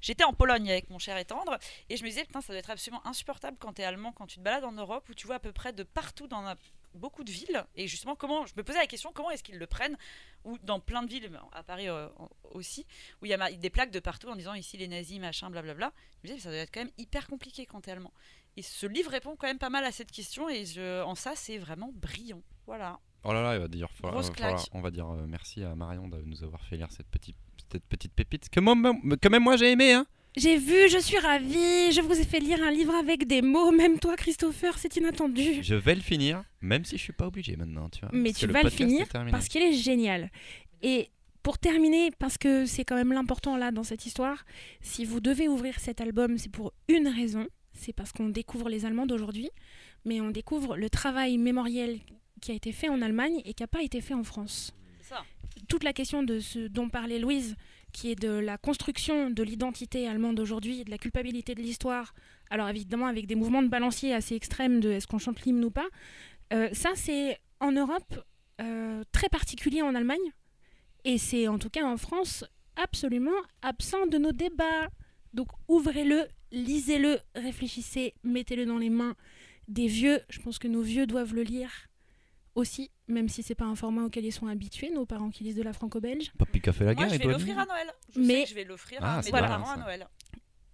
J'étais 0.00 0.24
en 0.24 0.32
Pologne 0.32 0.70
avec 0.70 0.90
mon 0.90 0.98
cher 0.98 1.16
et 1.16 1.24
tendre 1.24 1.58
et 1.88 1.96
je 1.96 2.02
me 2.02 2.08
disais, 2.08 2.24
putain, 2.24 2.40
ça 2.40 2.52
doit 2.52 2.58
être 2.58 2.70
absolument 2.70 3.04
insupportable 3.06 3.56
quand 3.58 3.72
t'es 3.72 3.84
allemand, 3.84 4.12
quand 4.12 4.26
tu 4.26 4.36
te 4.36 4.42
balades 4.42 4.64
en 4.64 4.72
Europe 4.72 5.08
où 5.08 5.14
tu 5.14 5.26
vois 5.26 5.36
à 5.36 5.40
peu 5.40 5.52
près 5.52 5.72
de 5.72 5.82
partout 5.82 6.28
dans 6.28 6.54
beaucoup 6.94 7.24
de 7.24 7.30
villes. 7.30 7.64
Et 7.74 7.88
justement, 7.88 8.14
comment 8.16 8.46
je 8.46 8.52
me 8.56 8.62
posais 8.62 8.78
la 8.78 8.86
question, 8.86 9.12
comment 9.14 9.30
est-ce 9.30 9.42
qu'ils 9.42 9.58
le 9.58 9.66
prennent? 9.66 9.96
Ou 10.44 10.58
dans 10.58 10.80
plein 10.80 11.02
de 11.02 11.08
villes, 11.08 11.30
à 11.52 11.62
Paris 11.62 11.88
euh, 11.88 12.08
aussi, 12.50 12.86
où 13.20 13.26
il 13.26 13.30
y 13.30 13.34
a 13.34 13.52
des 13.52 13.70
plaques 13.70 13.90
de 13.90 14.00
partout 14.00 14.28
en 14.28 14.36
disant 14.36 14.54
ici 14.54 14.76
les 14.76 14.88
nazis, 14.88 15.18
machin, 15.20 15.50
blablabla. 15.50 15.92
Je 16.22 16.28
me 16.28 16.34
disais, 16.34 16.44
ça 16.44 16.50
doit 16.50 16.58
être 16.58 16.72
quand 16.72 16.80
même 16.80 16.92
hyper 16.98 17.26
compliqué 17.28 17.66
quand 17.66 17.82
t'es 17.82 17.92
allemand. 17.92 18.12
Et 18.56 18.62
ce 18.62 18.86
livre 18.86 19.10
répond 19.10 19.36
quand 19.36 19.46
même 19.46 19.58
pas 19.58 19.70
mal 19.70 19.84
à 19.84 19.92
cette 19.92 20.10
question 20.10 20.48
et 20.48 20.64
en 21.02 21.14
ça, 21.14 21.34
c'est 21.36 21.58
vraiment 21.58 21.90
brillant. 21.94 22.42
Voilà. 22.66 23.00
Oh 23.24 23.32
là 23.32 23.42
là, 23.42 23.54
il 23.54 23.60
va 23.60 23.68
dire, 23.68 23.88
claque. 24.34 24.68
on 24.72 24.80
va 24.80 24.90
dire 24.90 25.08
euh, 25.08 25.26
merci 25.28 25.62
à 25.62 25.74
Marion 25.74 26.08
de 26.08 26.18
nous 26.24 26.42
avoir 26.42 26.64
fait 26.64 26.76
lire 26.76 26.90
cette 26.90 27.06
petite, 27.06 27.36
cette 27.70 27.84
petite 27.84 28.12
pépite 28.12 28.48
que 28.48 28.58
moi, 28.58 28.74
quand 29.20 29.30
même 29.30 29.42
moi 29.42 29.56
j'ai 29.56 29.70
aimé. 29.70 29.92
Hein. 29.92 30.06
J'ai 30.36 30.56
vu, 30.56 30.88
je 30.88 30.98
suis 30.98 31.18
ravie, 31.18 31.92
je 31.92 32.00
vous 32.00 32.18
ai 32.18 32.24
fait 32.24 32.40
lire 32.40 32.62
un 32.62 32.70
livre 32.70 32.94
avec 32.94 33.26
des 33.26 33.42
mots, 33.42 33.70
même 33.70 33.98
toi 33.98 34.16
Christopher, 34.16 34.78
c'est 34.78 34.96
inattendu. 34.96 35.62
Je 35.62 35.74
vais 35.74 35.94
le 35.94 36.00
finir, 36.00 36.42
même 36.62 36.84
si 36.84 36.96
je 36.96 37.02
suis 37.02 37.12
pas 37.12 37.26
obligé 37.26 37.54
maintenant. 37.56 37.90
Tu 37.90 38.00
vois, 38.00 38.08
Mais 38.12 38.30
parce 38.30 38.38
tu 38.38 38.46
vas 38.46 38.62
le 38.62 38.70
finir 38.70 39.06
parce 39.30 39.48
qu'il 39.48 39.62
est 39.62 39.74
génial. 39.74 40.30
Et 40.82 41.10
pour 41.42 41.58
terminer, 41.58 42.10
parce 42.18 42.38
que 42.38 42.64
c'est 42.64 42.84
quand 42.84 42.96
même 42.96 43.12
l'important 43.12 43.56
là 43.56 43.72
dans 43.72 43.82
cette 43.82 44.06
histoire, 44.06 44.44
si 44.80 45.04
vous 45.04 45.20
devez 45.20 45.48
ouvrir 45.48 45.78
cet 45.78 46.00
album, 46.00 46.38
c'est 46.38 46.50
pour 46.50 46.72
une 46.88 47.08
raison, 47.08 47.46
c'est 47.74 47.92
parce 47.92 48.12
qu'on 48.12 48.30
découvre 48.30 48.68
les 48.70 48.86
Allemands 48.86 49.06
d'aujourd'hui, 49.06 49.50
mais 50.06 50.20
on 50.20 50.30
découvre 50.30 50.76
le 50.76 50.88
travail 50.88 51.36
mémoriel 51.36 52.00
qui 52.42 52.50
a 52.50 52.54
été 52.54 52.72
fait 52.72 52.90
en 52.90 53.00
Allemagne 53.00 53.40
et 53.46 53.54
qui 53.54 53.62
n'a 53.62 53.68
pas 53.68 53.82
été 53.82 54.02
fait 54.02 54.12
en 54.12 54.24
France. 54.24 54.74
Ça. 55.00 55.24
Toute 55.68 55.84
la 55.84 55.94
question 55.94 56.22
de 56.22 56.40
ce 56.40 56.66
dont 56.66 56.90
parlait 56.90 57.18
Louise, 57.18 57.56
qui 57.92 58.10
est 58.10 58.16
de 58.16 58.30
la 58.30 58.58
construction 58.58 59.30
de 59.30 59.42
l'identité 59.42 60.08
allemande 60.08 60.36
d'aujourd'hui, 60.36 60.84
de 60.84 60.90
la 60.90 60.98
culpabilité 60.98 61.54
de 61.54 61.62
l'histoire, 61.62 62.14
alors 62.50 62.68
évidemment 62.68 63.06
avec 63.06 63.26
des 63.26 63.34
mouvements 63.34 63.62
de 63.62 63.68
balancier 63.68 64.12
assez 64.12 64.34
extrêmes 64.34 64.80
de 64.80 64.90
est-ce 64.90 65.06
qu'on 65.06 65.18
chante 65.18 65.42
l'hymne 65.42 65.64
ou 65.64 65.70
pas, 65.70 65.88
euh, 66.52 66.68
ça 66.72 66.90
c'est 66.94 67.38
en 67.60 67.72
Europe 67.72 68.24
euh, 68.60 69.04
très 69.12 69.28
particulier 69.28 69.82
en 69.82 69.94
Allemagne, 69.94 70.32
et 71.04 71.18
c'est 71.18 71.48
en 71.48 71.58
tout 71.58 71.70
cas 71.70 71.84
en 71.84 71.96
France 71.96 72.44
absolument 72.76 73.30
absent 73.60 74.06
de 74.06 74.18
nos 74.18 74.32
débats. 74.32 74.88
Donc 75.34 75.48
ouvrez-le, 75.68 76.26
lisez-le, 76.50 77.18
réfléchissez, 77.34 78.14
mettez-le 78.24 78.66
dans 78.66 78.78
les 78.78 78.90
mains 78.90 79.14
des 79.68 79.86
vieux. 79.86 80.20
Je 80.28 80.40
pense 80.40 80.58
que 80.58 80.68
nos 80.68 80.82
vieux 80.82 81.06
doivent 81.06 81.34
le 81.34 81.42
lire 81.42 81.70
aussi, 82.54 82.90
même 83.08 83.28
si 83.28 83.42
c'est 83.42 83.54
pas 83.54 83.64
un 83.64 83.74
format 83.74 84.04
auquel 84.04 84.24
ils 84.24 84.32
sont 84.32 84.46
habitués, 84.46 84.90
nos 84.90 85.06
parents 85.06 85.30
qui 85.30 85.44
lisent 85.44 85.56
de 85.56 85.62
la 85.62 85.72
franco-belge. 85.72 86.32
Papy 86.38 86.60
qui 86.60 86.68
a 86.68 86.72
fait 86.72 86.84
la 86.84 86.94
Moi, 86.94 87.04
guerre, 87.04 87.10
je 87.10 87.14
il 87.14 87.26
vais 87.26 87.32
l'offrir 87.32 87.58
à 87.58 87.64
Noël. 87.66 87.92
Je 88.14 88.20
Mais- 88.20 88.34
sais 88.34 88.42
que 88.44 88.48
je 88.50 88.54
vais 88.54 88.64
l'offrir 88.64 88.98
Ah, 89.02 89.18
à 89.18 89.22
mes 89.22 89.30
bien, 89.30 89.40
parents 89.40 89.70
à. 89.70 89.76
Noël. 89.78 90.06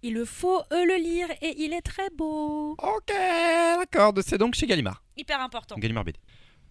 Il 0.01 0.13
le 0.13 0.23
faut, 0.25 0.59
eux, 0.71 0.85
le 0.85 0.95
lire, 0.95 1.27
et 1.41 1.55
il 1.61 1.73
est 1.73 1.81
très 1.81 2.09
beau. 2.11 2.71
Ok, 2.71 3.07
d'accord. 3.09 4.13
C'est 4.25 4.37
donc 4.37 4.55
chez 4.55 4.65
Gallimard. 4.65 5.03
Hyper 5.17 5.41
important. 5.41 5.75
Gallimard 5.77 6.05
BD. 6.05 6.19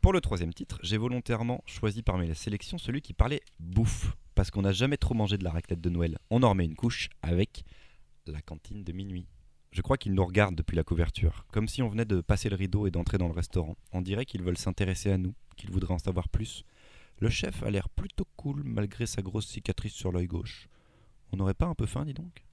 Pour 0.01 0.13
le 0.13 0.21
troisième 0.21 0.55
titre, 0.55 0.79
j'ai 0.83 0.97
volontairement 0.97 1.63
choisi 1.67 2.03
parmi 2.03 2.27
la 2.29 2.35
sélection 2.35 2.79
celui 2.79 3.03
qui 3.03 3.13
parlait 3.13 3.43
bouffe. 3.59 4.13
Parce 4.35 4.51
qu'on 4.53 4.63
n'a 4.63 4.73
jamais 4.73 4.97
trop 4.97 5.15
mangé 5.15 5.37
de 5.37 5.43
la 5.45 5.51
raclette 5.51 5.81
de 5.81 5.91
Noël. 5.91 6.17
On 6.31 6.43
en 6.45 6.51
remet 6.51 6.65
une 6.65 6.77
couche 6.77 7.09
avec 7.23 7.65
la 8.27 8.41
cantine 8.41 8.85
de 8.85 8.93
minuit. 8.93 9.27
Je 9.71 9.83
crois 9.83 9.99
qu'ils 9.99 10.15
nous 10.15 10.25
regardent 10.25 10.55
depuis 10.55 10.77
la 10.77 10.83
couverture, 10.83 11.45
comme 11.53 11.69
si 11.69 11.83
on 11.83 11.89
venait 11.89 12.05
de 12.05 12.21
passer 12.21 12.49
le 12.49 12.57
rideau 12.57 12.87
et 12.87 12.91
d'entrer 12.91 13.19
dans 13.19 13.29
le 13.29 13.35
restaurant. 13.35 13.77
On 13.93 14.01
dirait 14.01 14.25
qu'ils 14.25 14.43
veulent 14.43 14.59
s'intéresser 14.59 15.13
à 15.13 15.19
nous, 15.19 15.35
qu'ils 15.57 15.71
voudraient 15.71 15.95
en 15.95 15.99
savoir 15.99 16.29
plus. 16.29 16.65
Le 17.19 17.29
chef 17.29 17.63
a 17.63 17.71
l'air 17.71 17.89
plutôt 17.89 18.27
cool 18.37 18.63
malgré 18.65 19.07
sa 19.07 19.23
grosse 19.23 19.47
cicatrice 19.49 19.93
sur 19.93 20.13
l'œil 20.13 20.27
gauche. 20.27 20.69
On 21.33 21.37
n'aurait 21.37 21.55
pas 21.55 21.67
un 21.67 21.75
peu 21.75 21.87
faim, 21.87 22.05
dis 22.05 22.15
donc? 22.15 22.45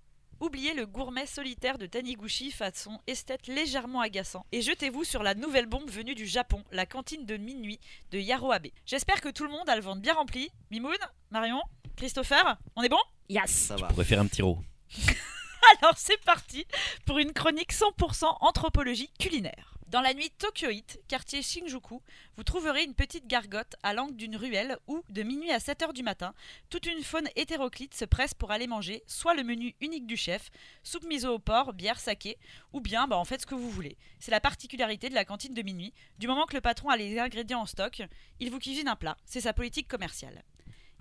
Oubliez 0.42 0.74
le 0.74 0.86
gourmet 0.86 1.26
solitaire 1.26 1.78
de 1.78 1.86
Taniguchi 1.86 2.52
façon 2.52 3.00
esthète 3.08 3.48
légèrement 3.48 4.02
agaçant 4.02 4.46
et 4.52 4.62
jetez-vous 4.62 5.06
sur 5.06 5.24
la 5.24 5.34
nouvelle 5.34 5.66
bombe 5.66 5.90
venue 5.90 6.14
du 6.14 6.26
Japon, 6.26 6.62
la 6.72 6.86
cantine 6.86 7.26
de 7.26 7.38
minuit 7.38 7.80
de 8.12 8.20
Yaro 8.20 8.52
Abe. 8.52 8.68
J'espère 8.86 9.22
que 9.22 9.30
tout 9.30 9.46
le 9.46 9.52
monde 9.52 9.70
a 9.70 9.78
le 9.78 9.82
ventre 9.82 10.02
bien 10.02 10.14
rempli. 10.14 10.50
Mimoun, 10.72 10.98
Marion, 11.32 11.62
Christopher, 11.96 12.58
on 12.76 12.84
est 12.84 12.90
bon? 12.90 13.00
Yes. 13.30 13.50
Ça 13.50 13.78
va. 13.78 13.86
On 13.86 13.90
pourrait 13.92 14.04
faire 14.04 14.20
un 14.20 14.28
petit. 14.28 14.42
Alors 15.82 15.98
c'est 15.98 16.24
parti 16.24 16.66
pour 17.06 17.20
une 17.20 17.34
chronique 17.34 17.74
100% 17.74 18.38
anthropologie 18.42 19.10
culinaire. 19.20 19.72
Dans 19.88 20.02
la 20.02 20.14
nuit 20.14 20.32
tokyoïte, 20.32 21.00
quartier 21.08 21.44
Shinjuku, 21.44 22.02
vous 22.36 22.44
trouverez 22.44 22.84
une 22.84 22.96
petite 22.96 23.28
gargote 23.28 23.76
à 23.84 23.94
l'angle 23.94 24.16
d'une 24.16 24.36
ruelle 24.36 24.78
où, 24.88 25.04
de 25.10 25.22
minuit 25.22 25.52
à 25.52 25.60
7h 25.60 25.94
du 25.94 26.02
matin, 26.02 26.34
toute 26.70 26.88
une 26.88 27.04
faune 27.04 27.30
hétéroclite 27.36 27.94
se 27.94 28.04
presse 28.04 28.34
pour 28.34 28.52
aller 28.52 28.66
manger 28.66 29.04
soit 29.06 29.36
le 29.36 29.44
menu 29.44 29.76
unique 29.82 30.08
du 30.08 30.18
chef, 30.18 30.50
soupe 30.84 31.06
miso 31.06 31.36
au 31.36 31.40
porc, 31.40 31.74
bière, 31.74 32.00
saké, 32.00 32.38
ou 32.74 32.82
bien 32.82 33.08
bah, 33.08 33.18
en 33.18 33.26
fait 33.26 33.42
ce 33.42 33.46
que 33.46 33.56
vous 33.56 33.70
voulez. 33.70 33.96
C'est 34.20 34.32
la 34.32 34.42
particularité 34.42 35.10
de 35.10 35.16
la 35.16 35.24
cantine 35.24 35.54
de 35.54 35.62
minuit. 35.62 35.94
Du 36.18 36.28
moment 36.28 36.46
que 36.46 36.56
le 36.56 36.62
patron 36.62 36.90
a 36.90 36.98
les 36.98 37.20
ingrédients 37.20 37.62
en 37.62 37.66
stock, 37.68 38.02
il 38.40 38.50
vous 38.50 38.60
cuisine 38.60 38.88
un 38.88 38.96
plat. 38.96 39.18
C'est 39.26 39.42
sa 39.42 39.54
politique 39.54 39.88
commerciale. 39.88 40.44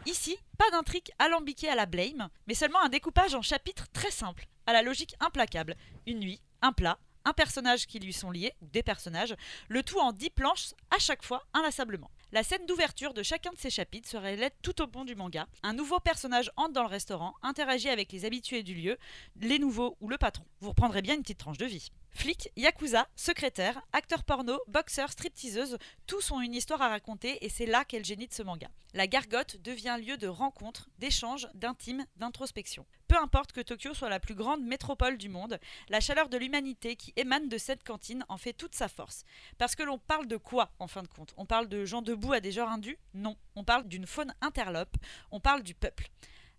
Ici, 0.06 0.36
pas 0.58 0.70
d'intrigue 0.70 1.10
alambiquée 1.18 1.70
à 1.70 1.74
la 1.74 1.86
blame, 1.86 2.28
mais 2.46 2.52
seulement 2.52 2.82
un 2.82 2.90
découpage 2.90 3.34
en 3.34 3.40
chapitres 3.40 3.88
très 3.94 4.10
simple, 4.10 4.46
à 4.66 4.74
la 4.74 4.82
logique 4.82 5.14
implacable. 5.18 5.76
Une 6.06 6.18
nuit, 6.18 6.42
un 6.60 6.72
plat, 6.72 6.98
un 7.24 7.32
personnage 7.32 7.86
qui 7.86 8.00
lui 8.00 8.12
sont 8.12 8.30
liés, 8.30 8.52
ou 8.60 8.66
des 8.66 8.82
personnages, 8.82 9.34
le 9.68 9.82
tout 9.82 9.98
en 9.98 10.12
10 10.12 10.28
planches, 10.28 10.74
à 10.94 10.98
chaque 10.98 11.24
fois, 11.24 11.46
inlassablement. 11.54 12.10
La 12.32 12.42
scène 12.42 12.66
d'ouverture 12.66 13.14
de 13.14 13.22
chacun 13.22 13.50
de 13.52 13.58
ces 13.58 13.70
chapitres 13.70 14.08
se 14.08 14.18
relève 14.18 14.52
tout 14.60 14.82
au 14.82 14.86
pont 14.86 15.06
du 15.06 15.14
manga. 15.14 15.46
Un 15.62 15.72
nouveau 15.72 16.00
personnage 16.00 16.50
entre 16.56 16.74
dans 16.74 16.82
le 16.82 16.88
restaurant, 16.88 17.34
interagit 17.42 17.88
avec 17.88 18.12
les 18.12 18.26
habitués 18.26 18.62
du 18.62 18.74
lieu, 18.74 18.98
les 19.40 19.58
nouveaux 19.58 19.96
ou 20.02 20.08
le 20.10 20.18
patron. 20.18 20.44
Vous 20.60 20.68
reprendrez 20.68 21.00
bien 21.00 21.14
une 21.14 21.22
petite 21.22 21.38
tranche 21.38 21.58
de 21.58 21.66
vie. 21.66 21.90
Flic, 22.14 22.48
yakuza, 22.56 23.08
secrétaire, 23.16 23.82
acteur 23.92 24.22
porno, 24.22 24.60
boxeur, 24.68 25.10
stripteaseuse, 25.10 25.78
tous 26.06 26.30
ont 26.30 26.40
une 26.40 26.54
histoire 26.54 26.80
à 26.80 26.88
raconter 26.88 27.44
et 27.44 27.48
c'est 27.48 27.66
là 27.66 27.84
qu'est 27.84 27.98
le 27.98 28.04
génie 28.04 28.28
de 28.28 28.32
ce 28.32 28.42
manga. 28.42 28.68
La 28.94 29.08
gargote 29.08 29.56
devient 29.56 29.98
lieu 30.00 30.16
de 30.16 30.28
rencontre, 30.28 30.88
d'échange, 30.98 31.48
d'intime, 31.54 32.06
d'introspection. 32.16 32.86
Peu 33.08 33.16
importe 33.16 33.52
que 33.52 33.60
Tokyo 33.60 33.94
soit 33.94 34.08
la 34.08 34.20
plus 34.20 34.36
grande 34.36 34.62
métropole 34.62 35.18
du 35.18 35.28
monde, 35.28 35.58
la 35.88 36.00
chaleur 36.00 36.28
de 36.28 36.38
l'humanité 36.38 36.94
qui 36.94 37.12
émane 37.16 37.48
de 37.48 37.58
cette 37.58 37.82
cantine 37.82 38.24
en 38.28 38.38
fait 38.38 38.52
toute 38.52 38.76
sa 38.76 38.88
force. 38.88 39.24
Parce 39.58 39.74
que 39.74 39.82
l'on 39.82 39.98
parle 39.98 40.28
de 40.28 40.36
quoi 40.36 40.70
en 40.78 40.86
fin 40.86 41.02
de 41.02 41.08
compte? 41.08 41.34
On 41.36 41.46
parle 41.46 41.68
de 41.68 41.84
gens 41.84 42.00
debout 42.00 42.32
à 42.32 42.40
des 42.40 42.58
heures 42.58 42.70
indues 42.70 42.98
Non. 43.12 43.36
On 43.56 43.64
parle 43.64 43.88
d'une 43.88 44.06
faune 44.06 44.32
interlope, 44.40 44.96
on 45.32 45.40
parle 45.40 45.64
du 45.64 45.74
peuple. 45.74 46.08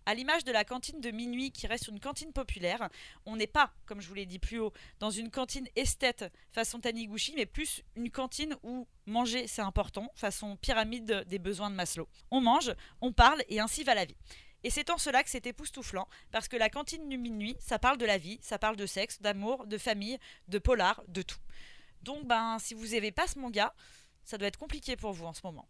À 0.07 0.13
l'image 0.13 0.43
de 0.43 0.51
la 0.51 0.63
cantine 0.63 1.01
de 1.01 1.09
minuit 1.09 1.51
qui 1.51 1.65
reste 1.65 1.87
une 1.87 1.99
cantine 1.99 2.31
populaire, 2.31 2.89
on 3.25 3.35
n'est 3.35 3.47
pas, 3.47 3.71
comme 3.87 4.01
je 4.01 4.07
vous 4.07 4.13
l'ai 4.13 4.27
dit 4.27 4.37
plus 4.37 4.59
haut, 4.59 4.71
dans 4.99 5.09
une 5.09 5.31
cantine 5.31 5.67
esthète 5.75 6.25
façon 6.51 6.79
Taniguchi, 6.79 7.33
mais 7.35 7.47
plus 7.47 7.81
une 7.95 8.11
cantine 8.11 8.55
où 8.61 8.87
manger 9.07 9.47
c'est 9.47 9.63
important, 9.63 10.11
façon 10.13 10.57
pyramide 10.57 11.25
des 11.27 11.39
besoins 11.39 11.71
de 11.71 11.75
Maslow. 11.75 12.07
On 12.29 12.39
mange, 12.39 12.71
on 13.01 13.13
parle 13.13 13.43
et 13.49 13.59
ainsi 13.59 13.83
va 13.83 13.95
la 13.95 14.05
vie. 14.05 14.15
Et 14.63 14.69
c'est 14.69 14.91
en 14.91 14.99
cela 14.99 15.23
que 15.23 15.29
c'est 15.29 15.47
époustouflant, 15.47 16.07
parce 16.31 16.47
que 16.47 16.57
la 16.57 16.69
cantine 16.69 17.09
du 17.09 17.17
minuit, 17.17 17.55
ça 17.59 17.79
parle 17.79 17.97
de 17.97 18.05
la 18.05 18.19
vie, 18.19 18.37
ça 18.41 18.59
parle 18.59 18.75
de 18.75 18.85
sexe, 18.85 19.21
d'amour, 19.21 19.65
de 19.65 19.77
famille, 19.77 20.19
de 20.47 20.59
polar, 20.59 21.03
de 21.07 21.23
tout. 21.23 21.39
Donc, 22.03 22.25
ben, 22.25 22.57
si 22.59 22.75
vous 22.75 22.87
n'aimez 22.87 23.11
pas 23.11 23.27
ce 23.27 23.39
manga, 23.39 23.73
ça 24.23 24.37
doit 24.37 24.47
être 24.47 24.59
compliqué 24.59 24.95
pour 24.95 25.13
vous 25.13 25.25
en 25.25 25.33
ce 25.33 25.41
moment. 25.43 25.67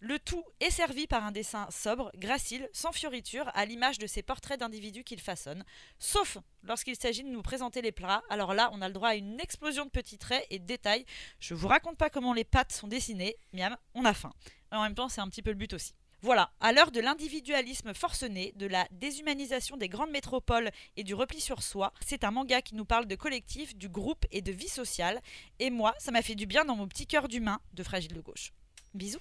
Le 0.00 0.20
tout 0.20 0.44
est 0.60 0.70
servi 0.70 1.08
par 1.08 1.24
un 1.24 1.32
dessin 1.32 1.66
sobre, 1.70 2.12
gracile, 2.14 2.68
sans 2.72 2.92
fioritures, 2.92 3.50
à 3.54 3.64
l'image 3.64 3.98
de 3.98 4.06
ces 4.06 4.22
portraits 4.22 4.60
d'individus 4.60 5.02
qu'il 5.02 5.20
façonne, 5.20 5.64
sauf 5.98 6.38
lorsqu'il 6.62 6.94
s'agit 6.94 7.24
de 7.24 7.28
nous 7.28 7.42
présenter 7.42 7.82
les 7.82 7.90
plats. 7.90 8.22
Alors 8.30 8.54
là, 8.54 8.70
on 8.72 8.80
a 8.80 8.86
le 8.86 8.94
droit 8.94 9.08
à 9.08 9.14
une 9.16 9.40
explosion 9.40 9.84
de 9.86 9.90
petits 9.90 10.16
traits 10.16 10.46
et 10.50 10.60
de 10.60 10.66
détails. 10.66 11.04
Je 11.40 11.54
vous 11.54 11.66
raconte 11.66 11.96
pas 11.96 12.10
comment 12.10 12.32
les 12.32 12.44
pâtes 12.44 12.70
sont 12.70 12.86
dessinées, 12.86 13.36
miam, 13.52 13.76
on 13.94 14.04
a 14.04 14.14
faim. 14.14 14.32
En 14.70 14.84
même 14.84 14.94
temps, 14.94 15.08
c'est 15.08 15.20
un 15.20 15.28
petit 15.28 15.42
peu 15.42 15.50
le 15.50 15.56
but 15.56 15.72
aussi. 15.72 15.94
Voilà, 16.20 16.52
à 16.60 16.72
l'heure 16.72 16.92
de 16.92 17.00
l'individualisme 17.00 17.92
forcené, 17.92 18.52
de 18.54 18.66
la 18.66 18.86
déshumanisation 18.92 19.76
des 19.76 19.88
grandes 19.88 20.10
métropoles 20.10 20.70
et 20.96 21.02
du 21.02 21.14
repli 21.14 21.40
sur 21.40 21.60
soi, 21.60 21.92
c'est 22.06 22.22
un 22.22 22.30
manga 22.30 22.62
qui 22.62 22.76
nous 22.76 22.84
parle 22.84 23.06
de 23.06 23.16
collectif, 23.16 23.76
du 23.76 23.88
groupe 23.88 24.26
et 24.30 24.42
de 24.42 24.52
vie 24.52 24.68
sociale. 24.68 25.20
Et 25.58 25.70
moi, 25.70 25.92
ça 25.98 26.12
m'a 26.12 26.22
fait 26.22 26.36
du 26.36 26.46
bien 26.46 26.64
dans 26.64 26.76
mon 26.76 26.86
petit 26.86 27.08
cœur 27.08 27.26
d'humain 27.26 27.60
de 27.72 27.82
fragile 27.82 28.12
de 28.12 28.20
gauche. 28.20 28.52
Bisous. 28.94 29.18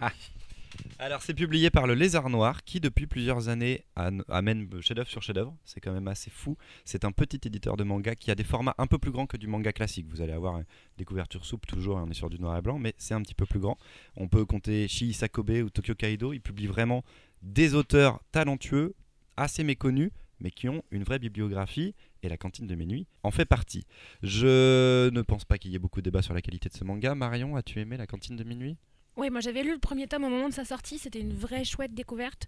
Alors 0.98 1.22
c'est 1.22 1.34
publié 1.34 1.70
par 1.70 1.86
le 1.86 1.94
Lézard 1.94 2.28
Noir 2.30 2.62
qui 2.64 2.80
depuis 2.80 3.06
plusieurs 3.06 3.48
années 3.48 3.84
an- 3.96 4.20
amène 4.28 4.68
chef-d'œuvre 4.80 5.08
sur 5.08 5.22
chef-d'œuvre. 5.22 5.54
C'est 5.64 5.80
quand 5.80 5.92
même 5.92 6.08
assez 6.08 6.30
fou. 6.30 6.56
C'est 6.84 7.04
un 7.04 7.12
petit 7.12 7.40
éditeur 7.46 7.76
de 7.76 7.84
manga 7.84 8.14
qui 8.14 8.30
a 8.30 8.34
des 8.34 8.44
formats 8.44 8.74
un 8.78 8.86
peu 8.86 8.98
plus 8.98 9.10
grands 9.10 9.26
que 9.26 9.36
du 9.36 9.46
manga 9.46 9.72
classique. 9.72 10.06
Vous 10.08 10.20
allez 10.20 10.32
avoir 10.32 10.56
euh, 10.56 10.62
des 10.98 11.04
couvertures 11.04 11.44
souples 11.44 11.66
toujours, 11.66 11.98
et 11.98 12.02
on 12.02 12.10
est 12.10 12.14
sur 12.14 12.30
du 12.30 12.38
noir 12.38 12.56
et 12.56 12.62
blanc, 12.62 12.78
mais 12.78 12.94
c'est 12.98 13.14
un 13.14 13.22
petit 13.22 13.34
peu 13.34 13.46
plus 13.46 13.58
grand. 13.60 13.78
On 14.16 14.28
peut 14.28 14.44
compter 14.44 14.88
Shii 14.88 15.12
Sakobe 15.12 15.50
ou 15.50 15.70
Tokyo 15.70 15.94
Kaido. 15.94 16.32
Ils 16.32 16.40
publient 16.40 16.66
vraiment 16.66 17.02
des 17.42 17.74
auteurs 17.74 18.20
talentueux, 18.30 18.94
assez 19.36 19.64
méconnus, 19.64 20.10
mais 20.38 20.50
qui 20.50 20.68
ont 20.68 20.82
une 20.90 21.02
vraie 21.04 21.18
bibliographie. 21.18 21.94
Et 22.22 22.28
la 22.28 22.36
cantine 22.36 22.66
de 22.66 22.74
minuit 22.74 23.06
en 23.22 23.30
fait 23.30 23.46
partie. 23.46 23.86
Je 24.22 25.08
ne 25.08 25.22
pense 25.22 25.46
pas 25.46 25.56
qu'il 25.56 25.70
y 25.72 25.74
ait 25.74 25.78
beaucoup 25.78 26.00
de 26.00 26.04
débats 26.04 26.20
sur 26.22 26.34
la 26.34 26.42
qualité 26.42 26.68
de 26.68 26.74
ce 26.74 26.84
manga. 26.84 27.14
Marion, 27.14 27.56
as-tu 27.56 27.80
aimé 27.80 27.96
la 27.96 28.06
cantine 28.06 28.36
de 28.36 28.44
minuit? 28.44 28.76
Oui, 29.20 29.28
moi 29.28 29.40
j'avais 29.40 29.62
lu 29.62 29.72
le 29.72 29.78
premier 29.78 30.06
tome 30.06 30.24
au 30.24 30.30
moment 30.30 30.48
de 30.48 30.54
sa 30.54 30.64
sortie, 30.64 30.96
c'était 30.98 31.20
une 31.20 31.34
vraie 31.34 31.62
chouette 31.62 31.92
découverte. 31.92 32.46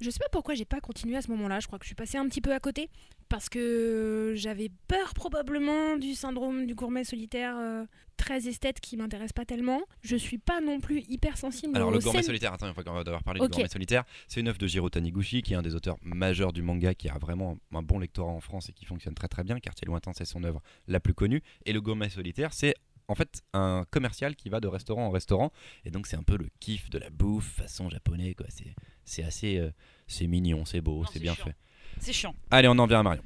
Je 0.00 0.08
sais 0.08 0.18
pas 0.18 0.30
pourquoi 0.32 0.54
j'ai 0.54 0.64
pas 0.64 0.80
continué 0.80 1.18
à 1.18 1.22
ce 1.22 1.30
moment-là, 1.30 1.60
je 1.60 1.66
crois 1.66 1.78
que 1.78 1.84
je 1.84 1.88
suis 1.88 1.94
passée 1.94 2.16
un 2.16 2.26
petit 2.28 2.40
peu 2.40 2.54
à 2.54 2.60
côté 2.60 2.88
parce 3.28 3.50
que 3.50 4.32
j'avais 4.34 4.70
peur 4.88 5.12
probablement 5.12 5.98
du 5.98 6.14
syndrome 6.14 6.64
du 6.64 6.74
gourmet 6.74 7.04
solitaire 7.04 7.56
euh, 7.58 7.84
très 8.16 8.48
esthète 8.48 8.80
qui 8.80 8.96
m'intéresse 8.96 9.34
pas 9.34 9.44
tellement. 9.44 9.82
Je 10.00 10.16
suis 10.16 10.38
pas 10.38 10.62
non 10.62 10.80
plus 10.80 11.02
hyper 11.10 11.36
sensible 11.36 11.76
Alors 11.76 11.90
le 11.90 11.98
gourmet 11.98 12.20
scènes- 12.20 12.26
solitaire, 12.26 12.54
attends, 12.54 12.68
il 12.68 12.74
faut 12.74 12.82
qu'on 12.82 12.94
va 12.94 13.04
devoir 13.04 13.22
parler 13.22 13.40
du 13.40 13.48
gourmet 13.48 13.68
solitaire. 13.68 14.04
C'est 14.26 14.40
une 14.40 14.48
œuvre 14.48 14.56
de 14.56 14.66
Jiro 14.66 14.88
Taniguchi, 14.88 15.42
qui 15.42 15.52
est 15.52 15.56
un 15.56 15.62
des 15.62 15.74
auteurs 15.74 15.98
majeurs 16.00 16.54
du 16.54 16.62
manga, 16.62 16.94
qui 16.94 17.10
a 17.10 17.18
vraiment 17.18 17.58
un 17.74 17.82
bon 17.82 17.98
lectorat 17.98 18.32
en 18.32 18.40
France 18.40 18.70
et 18.70 18.72
qui 18.72 18.86
fonctionne 18.86 19.14
très 19.14 19.28
très 19.28 19.44
bien. 19.44 19.60
Quartier 19.60 19.84
lointain, 19.86 20.12
c'est 20.14 20.24
son 20.24 20.42
œuvre 20.44 20.62
la 20.86 21.00
plus 21.00 21.12
connue. 21.12 21.42
Et 21.66 21.74
le 21.74 21.82
gourmet 21.82 22.08
solitaire, 22.08 22.54
c'est 22.54 22.74
en 23.08 23.14
fait 23.14 23.42
un 23.52 23.84
commercial 23.90 24.34
qui 24.36 24.48
va 24.48 24.60
de 24.60 24.68
restaurant 24.68 25.06
en 25.06 25.10
restaurant. 25.10 25.52
Et 25.84 25.90
donc 25.90 26.06
c'est 26.06 26.16
un 26.16 26.22
peu 26.22 26.36
le 26.36 26.48
kiff 26.60 26.90
de 26.90 26.98
la 26.98 27.10
bouffe 27.10 27.56
façon 27.56 27.88
japonais, 27.90 28.34
quoi. 28.34 28.46
C'est, 28.48 28.74
c'est 29.04 29.22
assez, 29.24 29.58
euh, 29.58 29.70
c'est 30.06 30.26
mignon, 30.26 30.64
c'est 30.64 30.80
beau, 30.80 31.04
c'est 31.12 31.20
bien 31.20 31.34
chiant. 31.34 31.44
fait. 31.44 31.56
C'est 32.00 32.12
chiant. 32.12 32.34
Allez, 32.50 32.68
on 32.68 32.78
en 32.78 32.86
vient 32.86 33.00
à 33.00 33.02
Marion. 33.02 33.22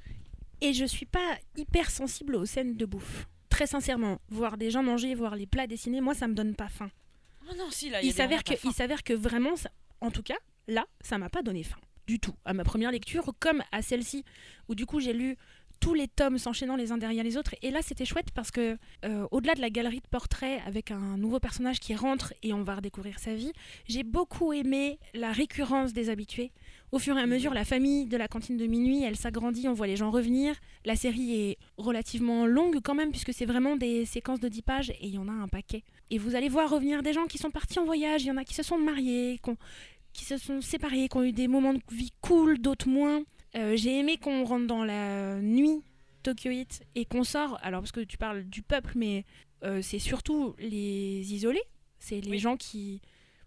Et 0.61 0.73
je 0.73 0.85
suis 0.85 1.07
pas 1.07 1.39
hyper 1.57 1.91
sensible 1.91 2.35
aux 2.37 2.45
scènes 2.47 2.77
de 2.77 2.87
bouffe. 2.87 3.29
Très 3.49 3.67
sincèrement, 3.67 4.21
voir 4.29 4.57
des 4.59 4.71
gens 4.71 4.83
manger, 4.83 5.15
voir 5.15 5.37
les 5.37 5.47
plats 5.47 5.67
dessinés, 5.67 6.01
moi 6.01 6.15
ça 6.15 6.29
me 6.29 6.35
donne 6.35 6.55
pas 6.55 6.69
faim. 6.69 6.91
Oh 7.51 7.55
non, 7.57 7.71
si, 7.71 7.89
là, 7.89 8.01
il 8.03 8.05
y 8.05 8.09
a 8.09 8.11
il 8.11 8.13
des 8.13 8.17
s'avère 8.17 8.45
que, 8.45 8.55
il 8.65 8.73
s'avère 8.73 9.03
que 9.03 9.15
vraiment, 9.15 9.57
ça- 9.57 9.71
en 10.01 10.11
tout 10.11 10.23
cas, 10.23 10.37
Là, 10.71 10.85
ça 11.01 11.17
m'a 11.17 11.31
pas 11.31 11.41
donné 11.43 11.63
faim 11.63 11.79
du 12.07 12.21
tout 12.21 12.35
à 12.45 12.53
ma 12.53 12.63
première 12.63 12.91
lecture, 12.91 13.33
comme 13.39 13.63
à 13.73 13.81
celle-ci, 13.81 14.23
où 14.69 14.75
du 14.75 14.85
coup 14.85 15.01
j'ai 15.01 15.15
lu 15.15 15.37
tous 15.81 15.95
les 15.95 16.09
tomes 16.09 16.39
s'enchaînant 16.39 16.77
les 16.77 16.93
uns 16.93 16.99
derrière 16.99 17.25
les 17.25 17.37
autres. 17.37 17.55
Et 17.63 17.71
là, 17.71 17.81
c'était 17.83 18.05
chouette 18.05 18.31
parce 18.35 18.51
que, 18.51 18.79
euh, 19.05 19.27
au-delà 19.31 19.55
de 19.55 19.61
la 19.61 19.71
galerie 19.71 20.01
de 20.01 20.09
portraits 20.11 20.61
avec 20.67 20.91
un 20.91 21.17
nouveau 21.17 21.41
personnage 21.41 21.81
qui 21.81 21.95
rentre 21.95 22.35
et 22.43 22.53
on 22.53 22.63
va 22.63 22.77
redécouvrir 22.77 23.19
sa 23.19 23.35
vie, 23.35 23.53
j'ai 23.87 24.03
beaucoup 24.03 24.53
aimé 24.53 24.99
la 25.15 25.33
récurrence 25.33 25.93
des 25.93 26.11
habitués. 26.11 26.53
Au 26.91 26.99
fur 26.99 27.19
et 27.19 27.21
à 27.21 27.27
mesure, 27.27 27.53
la 27.53 27.65
famille 27.65 28.07
de 28.07 28.17
la 28.17 28.29
cantine 28.29 28.57
de 28.57 28.67
minuit, 28.67 29.05
elle 29.05 29.17
s'agrandit, 29.17 29.69
on 29.69 29.75
voit 29.75 29.87
les 29.87 29.97
gens 29.97 30.11
revenir. 30.11 30.55
La 30.85 30.97
série 30.97 31.35
est 31.35 31.59
relativement 31.77 32.47
longue 32.47 32.81
quand 32.83 32.95
même, 32.95 33.11
puisque 33.11 33.35
c'est 33.35 33.45
vraiment 33.45 33.77
des 33.77 34.07
séquences 34.07 34.41
de 34.41 34.49
10 34.49 34.63
pages 34.63 34.91
et 34.91 35.07
il 35.07 35.15
y 35.15 35.19
en 35.19 35.29
a 35.29 35.33
un 35.33 35.49
paquet. 35.49 35.85
Et 36.11 36.19
vous 36.19 36.35
allez 36.35 36.49
voir 36.49 36.71
revenir 36.71 37.03
des 37.03 37.13
gens 37.13 37.27
qui 37.27 37.37
sont 37.37 37.51
partis 37.51 37.79
en 37.79 37.85
voyage, 37.85 38.23
il 38.23 38.29
y 38.29 38.31
en 38.31 38.39
a 38.39 38.45
qui 38.45 38.55
se 38.55 38.63
sont 38.63 38.79
mariés, 38.79 39.39
qui 40.15 40.25
se 40.25 40.39
sont 40.39 40.63
séparés, 40.63 41.09
qui 41.09 41.17
ont 41.17 41.23
eu 41.23 41.33
des 41.33 41.49
moments 41.49 41.75
de 41.75 41.81
vie 41.91 42.13
cool, 42.23 42.59
d'autres 42.59 42.89
moins. 42.89 43.23
Euh, 43.57 43.77
j'ai 43.77 43.99
aimé 43.99 44.19
qu'on 44.19 44.45
rentre 44.45 44.67
dans 44.67 44.85
la 44.85 45.41
nuit 45.41 45.83
tokyoïte 46.23 46.83
et 46.95 47.05
qu'on 47.05 47.25
sort, 47.25 47.59
alors 47.63 47.81
parce 47.81 47.93
que 47.93 48.01
tu 48.01 48.19
parles 48.19 48.45
du 48.45 48.63
peuple, 48.63 48.93
mais 48.97 49.25
euh, 49.65 49.81
c'est 49.83 49.99
surtout 49.99 50.55
les 50.59 51.33
isolés, 51.33 51.63
c'est 51.99 52.21
les 52.21 52.33
Oui. 52.33 52.39
gens 52.39 52.57
qui 52.57 53.01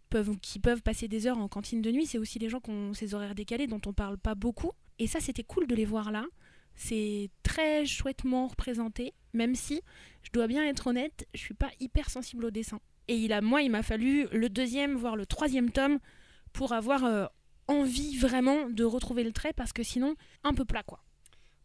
peuvent, 0.10 0.38
qui 0.42 0.60
peuvent 0.60 0.82
passer 0.82 1.08
des 1.08 1.28
heures 1.28 1.38
en 1.38 1.48
cantine 1.48 1.82
de 1.82 1.92
nuit, 1.92 2.06
c'est 2.06 2.18
aussi 2.18 2.40
les 2.40 2.50
gens 2.50 2.60
qui 2.60 2.72
ont 2.72 2.94
ces 2.94 3.14
horaires 3.14 3.36
décalés 3.36 3.68
dont 3.68 3.82
on 3.86 3.94
parle 3.94 4.18
pas 4.18 4.36
beaucoup. 4.36 4.72
Et 5.00 5.08
ça, 5.08 5.20
c'était 5.20 5.44
cool 5.44 5.68
de 5.68 5.76
les 5.76 5.86
voir 5.86 6.12
là. 6.12 6.26
C'est 6.76 7.30
très 7.44 7.86
chouettement 7.86 8.48
représenté, 8.48 9.14
même 9.34 9.56
si, 9.56 9.82
je 10.24 10.30
dois 10.32 10.48
bien 10.48 10.64
être 10.66 10.88
honnête, 10.88 11.28
je 11.34 11.40
suis 11.40 11.54
pas 11.54 11.70
hyper 11.80 12.10
sensible 12.10 12.46
au 12.46 12.52
dessin. 12.52 12.80
Et 13.08 13.16
il 13.16 13.34
a, 13.34 13.42
moi, 13.42 13.62
il 13.62 13.70
m'a 13.72 13.84
fallu 13.84 14.28
le 14.32 14.50
deuxième, 14.50 14.96
voire 14.96 15.16
le 15.16 15.26
troisième 15.26 15.72
tome 15.72 16.00
pour 16.54 16.72
avoir 16.72 17.04
euh, 17.04 17.26
envie 17.72 18.18
vraiment 18.18 18.70
de 18.70 18.84
retrouver 18.84 19.24
le 19.24 19.32
trait, 19.32 19.54
parce 19.54 19.74
que 19.74 19.84
sinon, 19.84 20.16
un 20.44 20.54
peu 20.54 20.66
plat, 20.66 20.84
quoi. 20.84 21.04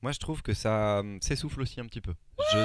Moi, 0.02 0.12
je 0.12 0.18
trouve 0.18 0.42
que 0.42 0.52
ça 0.52 1.00
hum, 1.00 1.20
s'essouffle 1.22 1.62
aussi 1.62 1.80
un 1.80 1.86
petit 1.86 2.00
peu. 2.00 2.14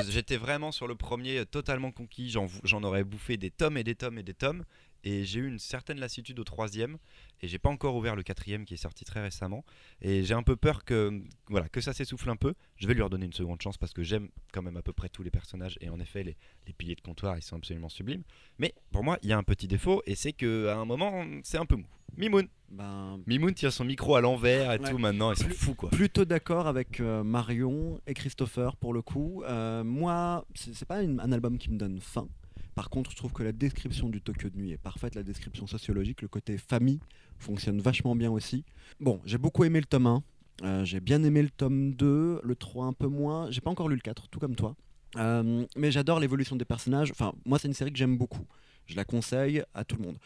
J'étais 0.09 0.37
vraiment 0.37 0.71
sur 0.71 0.87
le 0.87 0.95
premier 0.95 1.39
euh, 1.39 1.45
totalement 1.45 1.91
conquis. 1.91 2.29
J'en 2.29 2.83
aurais 2.83 3.03
bouffé 3.03 3.37
des 3.37 3.49
tomes 3.49 3.77
et 3.77 3.83
des 3.83 3.95
tomes 3.95 4.17
et 4.17 4.23
des 4.23 4.33
tomes. 4.33 4.63
Et 5.03 5.23
j'ai 5.23 5.39
eu 5.39 5.47
une 5.47 5.57
certaine 5.57 5.99
lassitude 5.99 6.37
au 6.39 6.43
troisième. 6.43 6.97
Et 7.41 7.47
j'ai 7.47 7.57
pas 7.57 7.69
encore 7.69 7.95
ouvert 7.95 8.15
le 8.15 8.21
quatrième 8.21 8.65
qui 8.65 8.75
est 8.75 8.77
sorti 8.77 9.05
très 9.05 9.21
récemment. 9.21 9.65
Et 10.01 10.23
j'ai 10.23 10.35
un 10.35 10.43
peu 10.43 10.55
peur 10.55 10.83
que, 10.85 11.23
voilà, 11.47 11.67
que 11.69 11.81
ça 11.81 11.93
s'essouffle 11.93 12.29
un 12.29 12.35
peu. 12.35 12.53
Je 12.75 12.85
vais 12.85 12.93
lui 12.93 13.01
redonner 13.01 13.25
une 13.25 13.33
seconde 13.33 13.61
chance 13.61 13.77
parce 13.77 13.93
que 13.93 14.03
j'aime 14.03 14.29
quand 14.53 14.61
même 14.61 14.77
à 14.77 14.83
peu 14.83 14.93
près 14.93 15.09
tous 15.09 15.23
les 15.23 15.31
personnages. 15.31 15.77
Et 15.81 15.89
en 15.89 15.99
effet, 15.99 16.23
les, 16.23 16.37
les 16.67 16.73
piliers 16.73 16.95
de 16.95 17.01
comptoir, 17.01 17.37
ils 17.37 17.41
sont 17.41 17.55
absolument 17.55 17.89
sublimes. 17.89 18.23
Mais 18.59 18.75
pour 18.91 19.03
moi, 19.03 19.17
il 19.23 19.29
y 19.29 19.33
a 19.33 19.37
un 19.37 19.43
petit 19.43 19.67
défaut. 19.67 20.03
Et 20.05 20.15
c'est 20.15 20.33
qu'à 20.33 20.77
un 20.77 20.85
moment, 20.85 21.25
c'est 21.43 21.57
un 21.57 21.65
peu 21.65 21.77
mou. 21.77 21.87
Mimoun. 22.21 22.47
Ben, 22.71 23.19
Mimoun 23.27 23.53
tient 23.53 23.71
son 23.71 23.83
micro 23.83 24.15
à 24.15 24.21
l'envers 24.21 24.71
et 24.71 24.79
Ouais. 24.79 24.89
tout 24.91 24.97
maintenant. 24.99 25.31
Il 25.31 25.37
s'en 25.37 25.45
Plus- 25.45 25.55
fout 25.55 25.75
quoi. 25.75 25.89
plutôt 25.89 26.23
d'accord 26.23 26.67
avec 26.67 26.99
euh, 26.99 27.23
Marion 27.23 27.99
et 28.07 28.13
Christopher 28.13 28.77
pour 28.77 28.93
le 28.93 29.01
coup. 29.01 29.41
Euh, 29.45 29.83
moi, 29.83 30.45
c'est 30.55 30.87
pas 30.87 31.01
une- 31.01 31.19
un 31.19 31.31
album 31.31 31.57
qui 31.57 31.69
me 31.71 31.77
donne 31.77 31.99
faim. 31.99 32.27
Par 32.75 32.89
contre, 32.89 33.11
je 33.11 33.17
trouve 33.17 33.33
que 33.33 33.43
la 33.43 33.51
description 33.51 34.07
du 34.07 34.21
Tokyo 34.21 34.49
de 34.49 34.57
nuit 34.57 34.71
est 34.71 34.77
parfaite, 34.77 35.15
la 35.15 35.23
description 35.23 35.65
sociologique, 35.67 36.21
le 36.21 36.27
côté 36.29 36.57
famille 36.57 36.99
fonctionne 37.39 37.81
vachement 37.81 38.15
bien 38.15 38.31
aussi. 38.31 38.63
Bon, 38.99 39.19
j'ai 39.25 39.37
beaucoup 39.39 39.63
aimé 39.65 39.79
le 39.79 39.85
tome 39.87 40.05
1, 40.07 40.23
euh, 40.63 40.85
j'ai 40.85 40.99
bien 41.01 41.21
aimé 41.23 41.41
le 41.41 41.49
tome 41.49 41.91
2, 41.95 42.39
le 42.43 42.55
3 42.55 42.85
un 42.85 42.93
peu 42.93 43.07
moins, 43.07 43.49
j'ai 43.51 43.59
pas 43.61 43.71
encore 43.71 43.89
lu 43.89 43.95
le 43.95 44.01
4, 44.01 44.29
tout 44.29 44.39
comme 44.39 44.55
toi. 44.55 44.75
Euh, 45.17 45.65
mais 45.75 45.91
j'adore 45.91 46.19
l'évolution 46.21 46.55
des 46.55 46.63
personnages, 46.65 47.11
enfin, 47.11 47.33
moi 47.45 47.59
c'est 47.59 47.67
une 47.67 47.73
série 47.73 47.91
que 47.91 47.97
j'aime 47.97 48.17
beaucoup. 48.17 48.45
Je 48.85 48.95
la 48.95 49.03
conseille 49.03 49.63
à 49.73 49.83
tout 49.83 49.97
le 49.97 50.03
monde. 50.05 50.17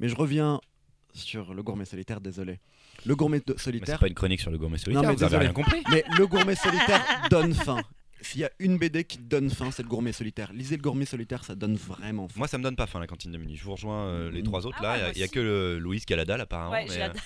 Mais 0.00 0.08
je 0.08 0.16
reviens 0.16 0.60
sur 1.14 1.54
le 1.54 1.62
gourmet 1.62 1.84
solitaire, 1.84 2.20
désolé. 2.20 2.58
Le 3.06 3.16
gourmet 3.16 3.40
solitaire, 3.56 3.96
c'est 3.96 4.00
pas 4.00 4.08
une 4.08 4.14
chronique 4.14 4.40
sur 4.40 4.50
le 4.50 4.58
gourmet 4.58 4.78
solitaire. 4.78 5.08
mais 5.08 5.14
vous 5.14 5.24
avez 5.24 5.38
rien 5.38 5.52
compris. 5.52 5.82
mais 5.90 6.04
le 6.18 6.26
gourmet 6.26 6.54
solitaire 6.56 7.02
donne 7.30 7.54
faim. 7.54 7.80
S'il 8.20 8.40
y 8.40 8.44
a 8.44 8.50
une 8.58 8.78
BD 8.78 9.04
qui 9.04 9.18
donne 9.18 9.50
faim, 9.50 9.70
c'est 9.70 9.82
le 9.82 9.88
gourmet 9.88 10.12
solitaire. 10.12 10.50
Lisez 10.52 10.76
le 10.76 10.82
gourmet 10.82 11.04
solitaire, 11.04 11.44
ça 11.44 11.54
donne 11.54 11.76
vraiment 11.76 12.26
faim. 12.26 12.34
Moi, 12.38 12.48
ça 12.48 12.56
me 12.58 12.62
donne 12.62 12.76
pas 12.76 12.86
faim 12.86 12.98
la 13.00 13.06
cantine 13.06 13.30
de 13.32 13.38
midi. 13.38 13.56
Je 13.56 13.64
vous 13.64 13.72
rejoins 13.72 14.06
euh, 14.06 14.30
les 14.30 14.42
trois 14.42 14.66
autres 14.66 14.78
Ah 14.80 14.82
là. 14.96 15.04
ouais, 15.06 15.12
Il 15.14 15.20
y 15.20 15.24
a- 15.24 15.28
que 15.28 15.40
le 15.40 15.78
Louise 15.78 16.04
qui 16.06 16.14
a 16.14 16.16
la 16.16 16.24
dalle 16.24 16.40
apparemment. 16.40 16.72
Ouais, 16.72 16.84
mais, 16.86 16.92
j'ai 16.92 16.98
la 17.00 17.06
euh, 17.06 17.12
dalle. 17.12 17.22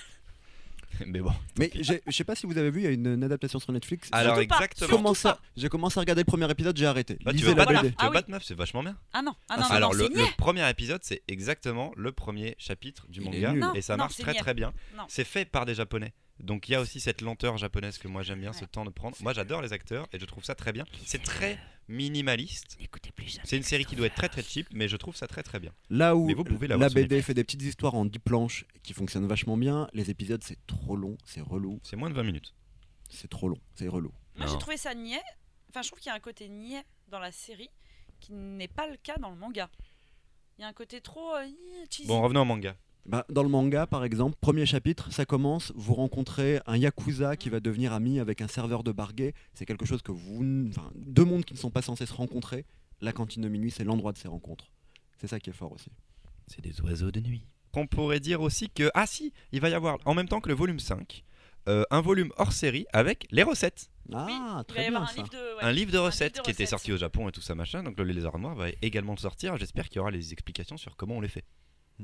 mais 1.05 1.19
bon. 1.19 1.31
Mais 1.57 1.71
je 1.73 1.93
sais 2.09 2.23
pas 2.23 2.35
si 2.35 2.45
vous 2.45 2.57
avez 2.57 2.71
vu, 2.71 2.81
il 2.81 2.83
y 2.83 2.87
a 2.87 2.91
une, 2.91 3.07
une 3.07 3.23
adaptation 3.23 3.59
sur 3.59 3.71
Netflix. 3.71 4.09
Alors 4.11 4.35
Surtout 4.35 4.53
exactement. 4.53 4.97
Commencé, 4.97 5.29
j'ai 5.55 5.69
commencé 5.69 5.97
à 5.99 6.01
regarder 6.01 6.21
le 6.21 6.25
premier 6.25 6.49
épisode, 6.49 6.77
j'ai 6.77 6.85
arrêté. 6.85 7.17
Bah, 7.23 7.31
tu 7.33 7.43
veux 7.43 7.55
la 7.55 7.65
BD. 7.65 7.93
Ah 7.97 8.09
oui. 8.13 8.19
meuf, 8.27 8.43
c'est 8.43 8.55
vachement 8.55 8.83
bien. 8.83 8.97
Ah 9.13 9.21
non, 9.21 9.33
ah 9.49 9.55
Ah, 9.55 9.57
non, 9.57 9.63
non, 9.63 9.69
Alors 9.69 9.95
non, 9.95 10.07
le, 10.13 10.35
premier 10.37 10.69
épisode, 10.69 11.01
c'est 11.03 11.23
exactement 11.27 11.91
le 11.95 12.11
premier 12.11 12.55
chapitre 12.57 13.05
du 13.09 13.21
manga. 13.21 13.53
Non, 13.53 13.73
et 13.73 13.81
ça 13.81 13.93
non, 13.93 14.03
marche 14.03 14.17
très 14.17 14.33
niais. 14.33 14.39
très 14.39 14.53
bien. 14.53 14.73
C'est 15.07 15.25
fait 15.25 15.45
par 15.45 15.65
des 15.65 15.75
japonais. 15.75 16.13
Donc 16.39 16.69
il 16.69 16.71
y 16.71 16.75
a 16.75 16.81
aussi 16.81 16.99
cette 16.99 17.21
lenteur 17.21 17.57
japonaise 17.57 17.97
que 17.97 18.07
moi 18.07 18.23
j'aime 18.23 18.39
bien, 18.39 18.53
ce 18.53 18.65
temps 18.65 18.85
de 18.85 18.89
prendre. 18.89 19.17
Moi 19.21 19.33
j'adore 19.33 19.61
les 19.61 19.73
acteurs 19.73 20.07
et 20.13 20.19
je 20.19 20.25
trouve 20.25 20.43
ça 20.43 20.55
très 20.55 20.71
bien. 20.71 20.85
C'est 21.05 21.21
très 21.21 21.59
minimaliste. 21.89 22.77
C'est 23.43 23.57
une 23.57 23.63
série 23.63 23.83
qui 23.85 23.95
doit 23.95 24.07
être 24.07 24.15
très 24.15 24.29
très 24.29 24.43
cheap, 24.43 24.67
mais 24.71 24.87
je 24.87 24.95
trouve 24.95 25.15
ça 25.15 25.27
très 25.27 25.43
très 25.43 25.59
bien. 25.59 25.71
Là 25.89 26.15
où 26.15 26.25
Mais 26.25 26.33
vous 26.33 26.43
pouvez 26.43 26.67
la 26.67 26.77
sur 26.77 26.95
BD 26.95 27.21
fait 27.21 27.33
des 27.33 27.43
petites 27.43 27.61
histoires 27.63 27.95
en 27.95 28.05
10 28.05 28.19
planches 28.19 28.65
qui 28.83 28.93
fonctionnent 28.93 29.27
vachement 29.27 29.57
bien, 29.57 29.89
les 29.93 30.09
épisodes 30.09 30.43
c'est 30.43 30.57
trop 30.67 30.95
long, 30.95 31.17
c'est 31.25 31.41
relou, 31.41 31.79
C'est 31.83 31.95
moins 31.95 32.09
de 32.09 32.15
20 32.15 32.23
minutes. 32.23 32.53
c'est 33.09 33.29
trop 33.29 33.49
long, 33.49 33.59
c'est 33.75 33.87
relou. 33.87 34.11
Moi, 34.37 34.47
j'ai 34.47 34.57
trouvé 34.57 34.77
ça 34.77 34.93
niais. 34.93 35.21
Enfin, 35.69 35.81
je 35.81 35.89
trouve 35.89 35.99
qu'il 35.99 36.09
y 36.09 36.13
a 36.13 36.15
un 36.15 36.19
côté 36.21 36.47
niais 36.47 36.83
dans 37.09 37.19
la 37.19 37.31
série 37.31 37.69
qui 38.19 38.31
n'est 38.33 38.67
pas 38.67 38.87
le 38.87 38.95
cas 38.97 39.17
dans 39.17 39.29
le 39.29 39.35
manga. 39.35 39.69
Il 40.57 40.61
y 40.61 40.65
a 40.65 40.67
un 40.67 40.73
côté 40.73 41.01
trop 41.01 41.35
euh, 41.35 41.45
cheesy. 41.89 42.07
Bon, 42.07 42.21
revenons 42.21 42.41
au 42.41 42.45
manga. 42.45 42.75
Bah, 43.09 43.25
dans 43.29 43.41
le 43.41 43.49
manga, 43.49 43.87
par 43.87 44.03
exemple, 44.03 44.37
premier 44.39 44.67
chapitre, 44.67 45.11
ça 45.11 45.25
commence, 45.25 45.71
vous 45.75 45.95
rencontrez 45.95 46.59
un 46.67 46.77
yakuza 46.77 47.35
qui 47.37 47.49
va 47.49 47.59
devenir 47.59 47.91
ami 47.91 48.19
avec 48.19 48.39
un 48.41 48.47
serveur 48.47 48.83
de 48.83 48.91
bar 48.91 49.13
gay. 49.13 49.33
C'est 49.55 49.65
quelque 49.65 49.85
chose 49.85 50.03
que 50.03 50.11
vous... 50.11 50.67
Enfin, 50.69 50.91
deux 50.95 51.25
mondes 51.25 51.43
qui 51.43 51.55
ne 51.55 51.57
sont 51.59 51.71
pas 51.71 51.81
censés 51.81 52.05
se 52.05 52.13
rencontrer. 52.13 52.65
La 53.01 53.11
cantine 53.11 53.41
de 53.41 53.49
minuit, 53.49 53.71
c'est 53.71 53.83
l'endroit 53.83 54.11
de 54.13 54.19
ces 54.19 54.27
rencontres. 54.27 54.69
C'est 55.17 55.25
ça 55.25 55.39
qui 55.39 55.49
est 55.49 55.53
fort 55.53 55.71
aussi. 55.71 55.89
C'est 56.45 56.61
des 56.61 56.79
oiseaux 56.81 57.09
de 57.09 57.19
nuit. 57.19 57.47
On 57.73 57.87
pourrait 57.87 58.19
dire 58.19 58.41
aussi 58.41 58.69
que, 58.69 58.91
ah 58.93 59.07
si, 59.07 59.33
il 59.51 59.59
va 59.59 59.69
y 59.69 59.73
avoir 59.73 59.97
en 60.05 60.13
même 60.13 60.27
temps 60.27 60.39
que 60.39 60.49
le 60.49 60.55
volume 60.55 60.79
5, 60.79 61.23
euh, 61.67 61.83
un 61.89 62.01
volume 62.01 62.31
hors 62.37 62.53
série 62.53 62.85
avec 62.93 63.25
les 63.31 63.41
recettes. 63.43 63.89
Ah, 64.13 64.25
Oui, 64.27 64.65
très 64.67 64.89
bien 64.89 65.01
un 65.01 65.07
ça. 65.07 65.15
livre 65.15 65.29
de, 65.29 65.37
ouais. 65.37 65.63
un 65.63 65.71
livre 65.71 65.91
de 65.91 65.97
un 65.97 66.03
recettes 66.03 66.33
livre 66.35 66.43
de 66.43 66.45
qui 66.45 66.51
était 66.51 66.65
sorti 66.67 66.91
au 66.91 66.97
Japon 66.97 67.27
et 67.27 67.31
tout 67.31 67.41
ça 67.41 67.55
machin. 67.55 67.81
Donc 67.81 67.97
le 67.97 68.03
lézard 68.03 68.37
noir 68.37 68.53
va 68.55 68.67
également 68.83 69.15
sortir. 69.17 69.57
J'espère 69.57 69.87
qu'il 69.89 69.97
y 69.97 69.99
aura 69.99 70.11
les 70.11 70.31
explications 70.31 70.77
sur 70.77 70.95
comment 70.95 71.17
on 71.17 71.21
les 71.21 71.27
fait. 71.27 71.43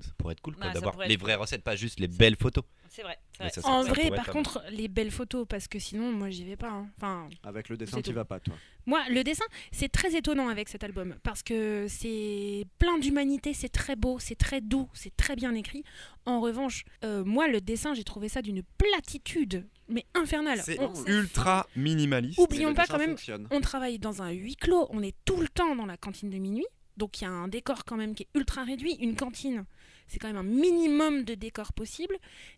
Ça 0.01 0.09
pourrait 0.17 0.33
être 0.33 0.41
cool 0.41 0.55
ça 0.61 0.69
d'avoir 0.71 0.97
les 1.07 1.15
vraies 1.17 1.33
cool. 1.33 1.41
recettes, 1.41 1.63
pas 1.63 1.75
juste 1.75 1.99
les 1.99 2.07
belles 2.07 2.35
photos. 2.35 2.63
C'est 2.89 3.01
vrai. 3.01 3.17
ça, 3.49 3.61
En 3.67 3.83
ça 3.83 3.89
vrai, 3.89 4.09
par 4.09 4.27
contre, 4.27 4.61
les 4.71 4.87
belles 4.87 5.11
photos, 5.11 5.45
parce 5.49 5.67
que 5.67 5.79
sinon, 5.79 6.11
moi, 6.13 6.29
j'y 6.29 6.45
vais 6.45 6.55
pas. 6.55 6.69
hein. 6.69 6.89
Enfin, 6.97 7.27
Avec 7.43 7.67
le 7.69 7.75
dessin, 7.77 7.97
C'est 7.97 8.03
tu 8.03 8.13
vas 8.13 8.23
pas, 8.23 8.39
toi. 8.39 8.53
moi, 8.85 9.01
le 9.09 9.23
dessin, 9.23 9.43
c'est 9.73 9.89
très 9.91 10.15
étonnant 10.15 10.47
avec 10.47 10.69
cet 10.69 10.83
album, 10.85 11.15
parce 11.23 11.43
que 11.43 11.87
c'est 11.89 12.65
plein 12.79 12.97
d'humanité, 12.99 13.53
c'est 13.53 13.67
très 13.69 13.95
beau, 13.97 14.17
c'est 14.19 14.37
très 14.37 14.61
doux, 14.61 14.87
c'est 14.93 15.15
très 15.17 15.35
bien 15.35 15.53
écrit. 15.55 15.83
En 16.25 16.39
revanche, 16.39 16.85
euh, 17.03 17.23
moi, 17.25 17.47
le 17.49 17.59
dessin, 17.59 17.93
j'ai 17.93 18.05
trouvé 18.05 18.29
ça 18.29 18.41
d'une 18.41 18.63
platitude, 18.77 19.65
mais 19.89 20.05
infernale. 20.13 20.61
C'est 20.63 20.79
ultra 21.07 21.67
minimaliste. 21.75 22.39
Oublions 22.39 22.73
pas 22.73 22.85
quand 22.87 22.97
même 22.97 23.11
fonctionne. 23.11 23.47
on 23.51 23.59
travaille 23.61 23.99
dans 23.99 24.21
un 24.21 24.31
huis 24.31 24.55
clos, 24.55 24.87
on 24.89 25.01
est 25.03 25.15
tout 25.25 25.41
le 25.41 25.47
temps 25.49 25.75
dans 25.75 25.85
la 25.85 25.97
cantine 25.97 26.29
de 26.29 26.37
minuit. 26.37 26.65
Donc 26.97 27.21
il 27.21 27.25
y 27.25 27.27
a 27.27 27.31
un 27.31 27.47
décor 27.47 27.85
quand 27.85 27.97
même 27.97 28.15
qui 28.15 28.23
est 28.23 28.29
ultra 28.33 28.63
réduit. 28.63 28.95
Une 28.99 29.15
cantine, 29.15 29.65
c'est 30.07 30.19
quand 30.19 30.27
même 30.27 30.37
un 30.37 30.43
minimum 30.43 31.23
de 31.23 31.35
décor 31.35 31.73
possible. 31.73 32.15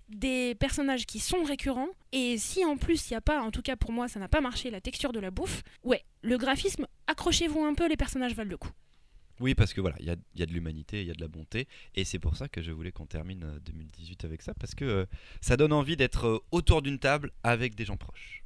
Des 0.09 0.55
personnages 0.55 1.05
qui 1.05 1.19
sont 1.19 1.43
récurrents. 1.43 1.89
Et 2.11 2.37
si 2.37 2.65
en 2.65 2.77
plus 2.77 3.09
il 3.09 3.13
n'y 3.13 3.17
a 3.17 3.21
pas, 3.21 3.41
en 3.41 3.51
tout 3.51 3.61
cas 3.61 3.75
pour 3.75 3.91
moi 3.91 4.07
ça 4.07 4.19
n'a 4.19 4.27
pas 4.27 4.41
marché, 4.41 4.69
la 4.69 4.81
texture 4.81 5.11
de 5.11 5.19
la 5.19 5.31
bouffe, 5.31 5.63
ouais, 5.83 6.03
le 6.21 6.37
graphisme, 6.37 6.87
accrochez-vous 7.07 7.63
un 7.63 7.73
peu, 7.73 7.87
les 7.87 7.97
personnages 7.97 8.35
valent 8.35 8.49
le 8.49 8.57
coup. 8.57 8.71
Oui, 9.39 9.53
parce 9.53 9.73
que 9.73 9.81
voilà, 9.81 9.95
il 9.99 10.05
y 10.05 10.09
a, 10.09 10.45
de 10.45 10.51
l'humanité, 10.51 11.01
il 11.01 11.07
y 11.07 11.11
a 11.11 11.13
de 11.13 11.21
la 11.21 11.27
bonté, 11.27 11.67
et 11.93 12.05
c'est 12.05 12.17
pour 12.17 12.35
ça 12.35 12.47
que 12.47 12.61
je 12.61 12.71
voulais 12.71 12.91
qu'on 12.91 13.05
termine 13.05 13.43
euh, 13.43 13.59
2018 13.59 14.25
avec 14.25 14.41
ça, 14.41 14.53
parce 14.55 14.73
que 14.73 14.85
euh, 14.85 15.05
ça 15.41 15.57
donne 15.57 15.73
envie 15.73 15.95
d'être 15.95 16.25
euh, 16.25 16.39
autour 16.51 16.81
d'une 16.81 16.97
table 16.97 17.31
avec 17.43 17.75
des 17.75 17.85
gens 17.85 17.97
proches, 17.97 18.43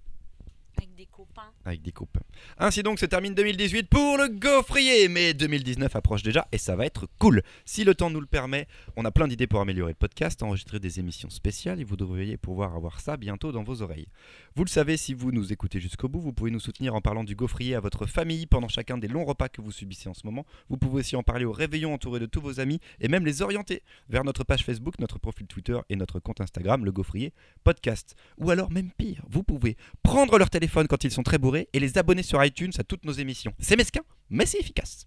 Avec 1.64 1.84
des 1.84 1.92
copains. 1.92 2.22
Ainsi 2.58 2.82
donc 2.82 2.98
se 2.98 3.06
termine 3.06 3.36
2018 3.36 3.88
pour 3.88 4.18
le 4.18 4.30
gaufrier, 4.30 5.10
mais 5.10 5.36
2019 5.36 5.96
approche 5.96 6.24
déjà 6.24 6.48
et 6.52 6.58
ça 6.58 6.76
va 6.76 6.88
être 6.88 7.08
cool. 7.20 7.44
Si 7.66 7.84
le 7.84 7.94
temps 7.94 8.10
nous 8.10 8.20
le 8.20 8.26
permet, 8.26 8.68
on 8.96 9.06
a 9.06 9.12
plein 9.12 9.28
d'idées 9.28 9.46
pour 9.46 9.62
améliorer 9.62 9.92
le 9.92 9.96
podcast, 9.96 10.42
enregistrer 10.42 10.80
des 10.80 11.00
émissions 11.00 11.30
spéciales, 11.30 11.80
et 11.80 11.84
vous 11.84 11.98
devriez 11.98 12.36
pouvoir 12.36 12.76
avoir 12.76 13.00
ça 13.00 13.16
bientôt 13.16 13.52
dans 13.52 13.62
vos 13.62 13.84
oreilles. 13.84 14.08
Vous 14.56 14.64
le 14.64 14.70
savez, 14.70 14.98
si 14.98 15.14
vous 15.14 15.32
nous 15.32 15.54
écoutez 15.54 15.80
jusqu'au 15.80 16.10
bout, 16.10 16.20
vous 16.20 16.34
pouvez 16.34 16.50
nous 16.50 16.60
soutenir 16.60 16.96
en 16.96 17.02
parlant 17.02 17.24
du 17.24 17.36
gaufrier 17.36 17.76
à 17.76 17.80
votre 17.80 18.08
famille 18.08 18.48
pendant 18.48 18.68
chacun 18.68 18.98
des 18.98 19.08
longs 19.08 19.26
repas 19.26 19.50
que 19.50 19.62
vous 19.62 19.72
subissez 19.72 20.10
en 20.10 20.16
ce 20.16 20.26
moment. 20.26 20.48
Vous 20.70 20.78
pouvez 20.78 21.02
aussi 21.02 21.16
en 21.16 21.22
parler 21.22 21.46
au 21.46 21.52
réveillon 21.52 21.94
entouré 21.94 22.20
de 22.20 22.26
tous 22.26 22.42
vos 22.42 22.60
amis 22.60 22.80
et 23.00 23.08
même 23.08 23.26
les 23.26 23.44
orienter 23.44 23.84
vers 24.10 24.24
notre 24.24 24.44
page 24.44 24.66
Facebook, 24.66 24.98
notre 24.98 25.20
profil 25.20 25.46
Twitter 25.46 25.78
et 25.90 25.96
notre 25.96 26.20
compte 26.20 26.42
Instagram, 26.42 26.86
le 26.86 26.92
gaufrier 26.92 27.34
podcast. 27.64 28.16
Ou 28.40 28.50
alors 28.50 28.72
même 28.72 28.90
pire, 28.92 29.24
vous 29.30 29.44
pouvez 29.44 29.78
prendre 30.02 30.40
leur 30.40 30.50
téléphone 30.50 30.71
quand 30.88 31.04
ils 31.04 31.12
sont 31.12 31.24
très 31.24 31.38
bourrés 31.38 31.70
et 31.74 31.80
les 31.80 31.98
abonner 31.98 32.24
sur 32.24 32.44
iTunes 32.44 32.72
à 32.80 32.84
toutes 32.84 33.06
nos 33.06 33.14
émissions. 33.14 33.54
C'est 33.60 33.76
mesquin, 33.76 34.02
mais 34.30 34.46
c'est 34.46 34.60
efficace. 34.60 35.06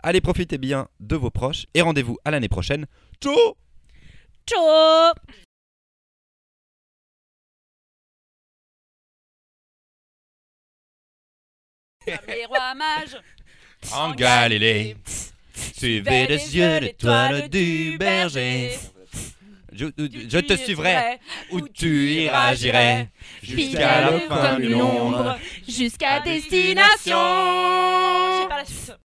Allez, 0.00 0.20
profitez 0.20 0.58
bien 0.58 0.88
de 1.00 1.16
vos 1.16 1.30
proches 1.30 1.66
et 1.74 1.82
rendez-vous 1.82 2.18
à 2.24 2.30
l'année 2.30 2.48
prochaine. 2.48 2.86
Ciao 3.20 3.56
Ciao 4.46 5.14
les 12.26 12.46
rois 12.46 12.74
mages 12.74 13.18
en 13.92 14.12
Galilée, 14.14 14.96
suivez 15.74 16.26
les 16.26 16.56
yeux 16.56 16.80
l'étoile 16.80 17.48
du 17.48 17.96
berger. 17.98 18.78
Je, 19.72 19.86
je 19.96 20.38
te 20.38 20.56
suivrai, 20.56 21.18
où 21.50 21.60
tu 21.60 22.10
iras, 22.10 22.54
j'irai, 22.54 23.08
jusqu'à 23.42 24.10
la 24.10 24.20
fin 24.20 24.58
du 24.58 24.70
nombre. 24.70 25.18
ombre, 25.20 25.38
jusqu'à 25.68 26.22
J'ai 26.24 26.40
destination. 26.40 27.16
pas 28.48 28.58
la 28.58 28.64
suite. 28.64 28.92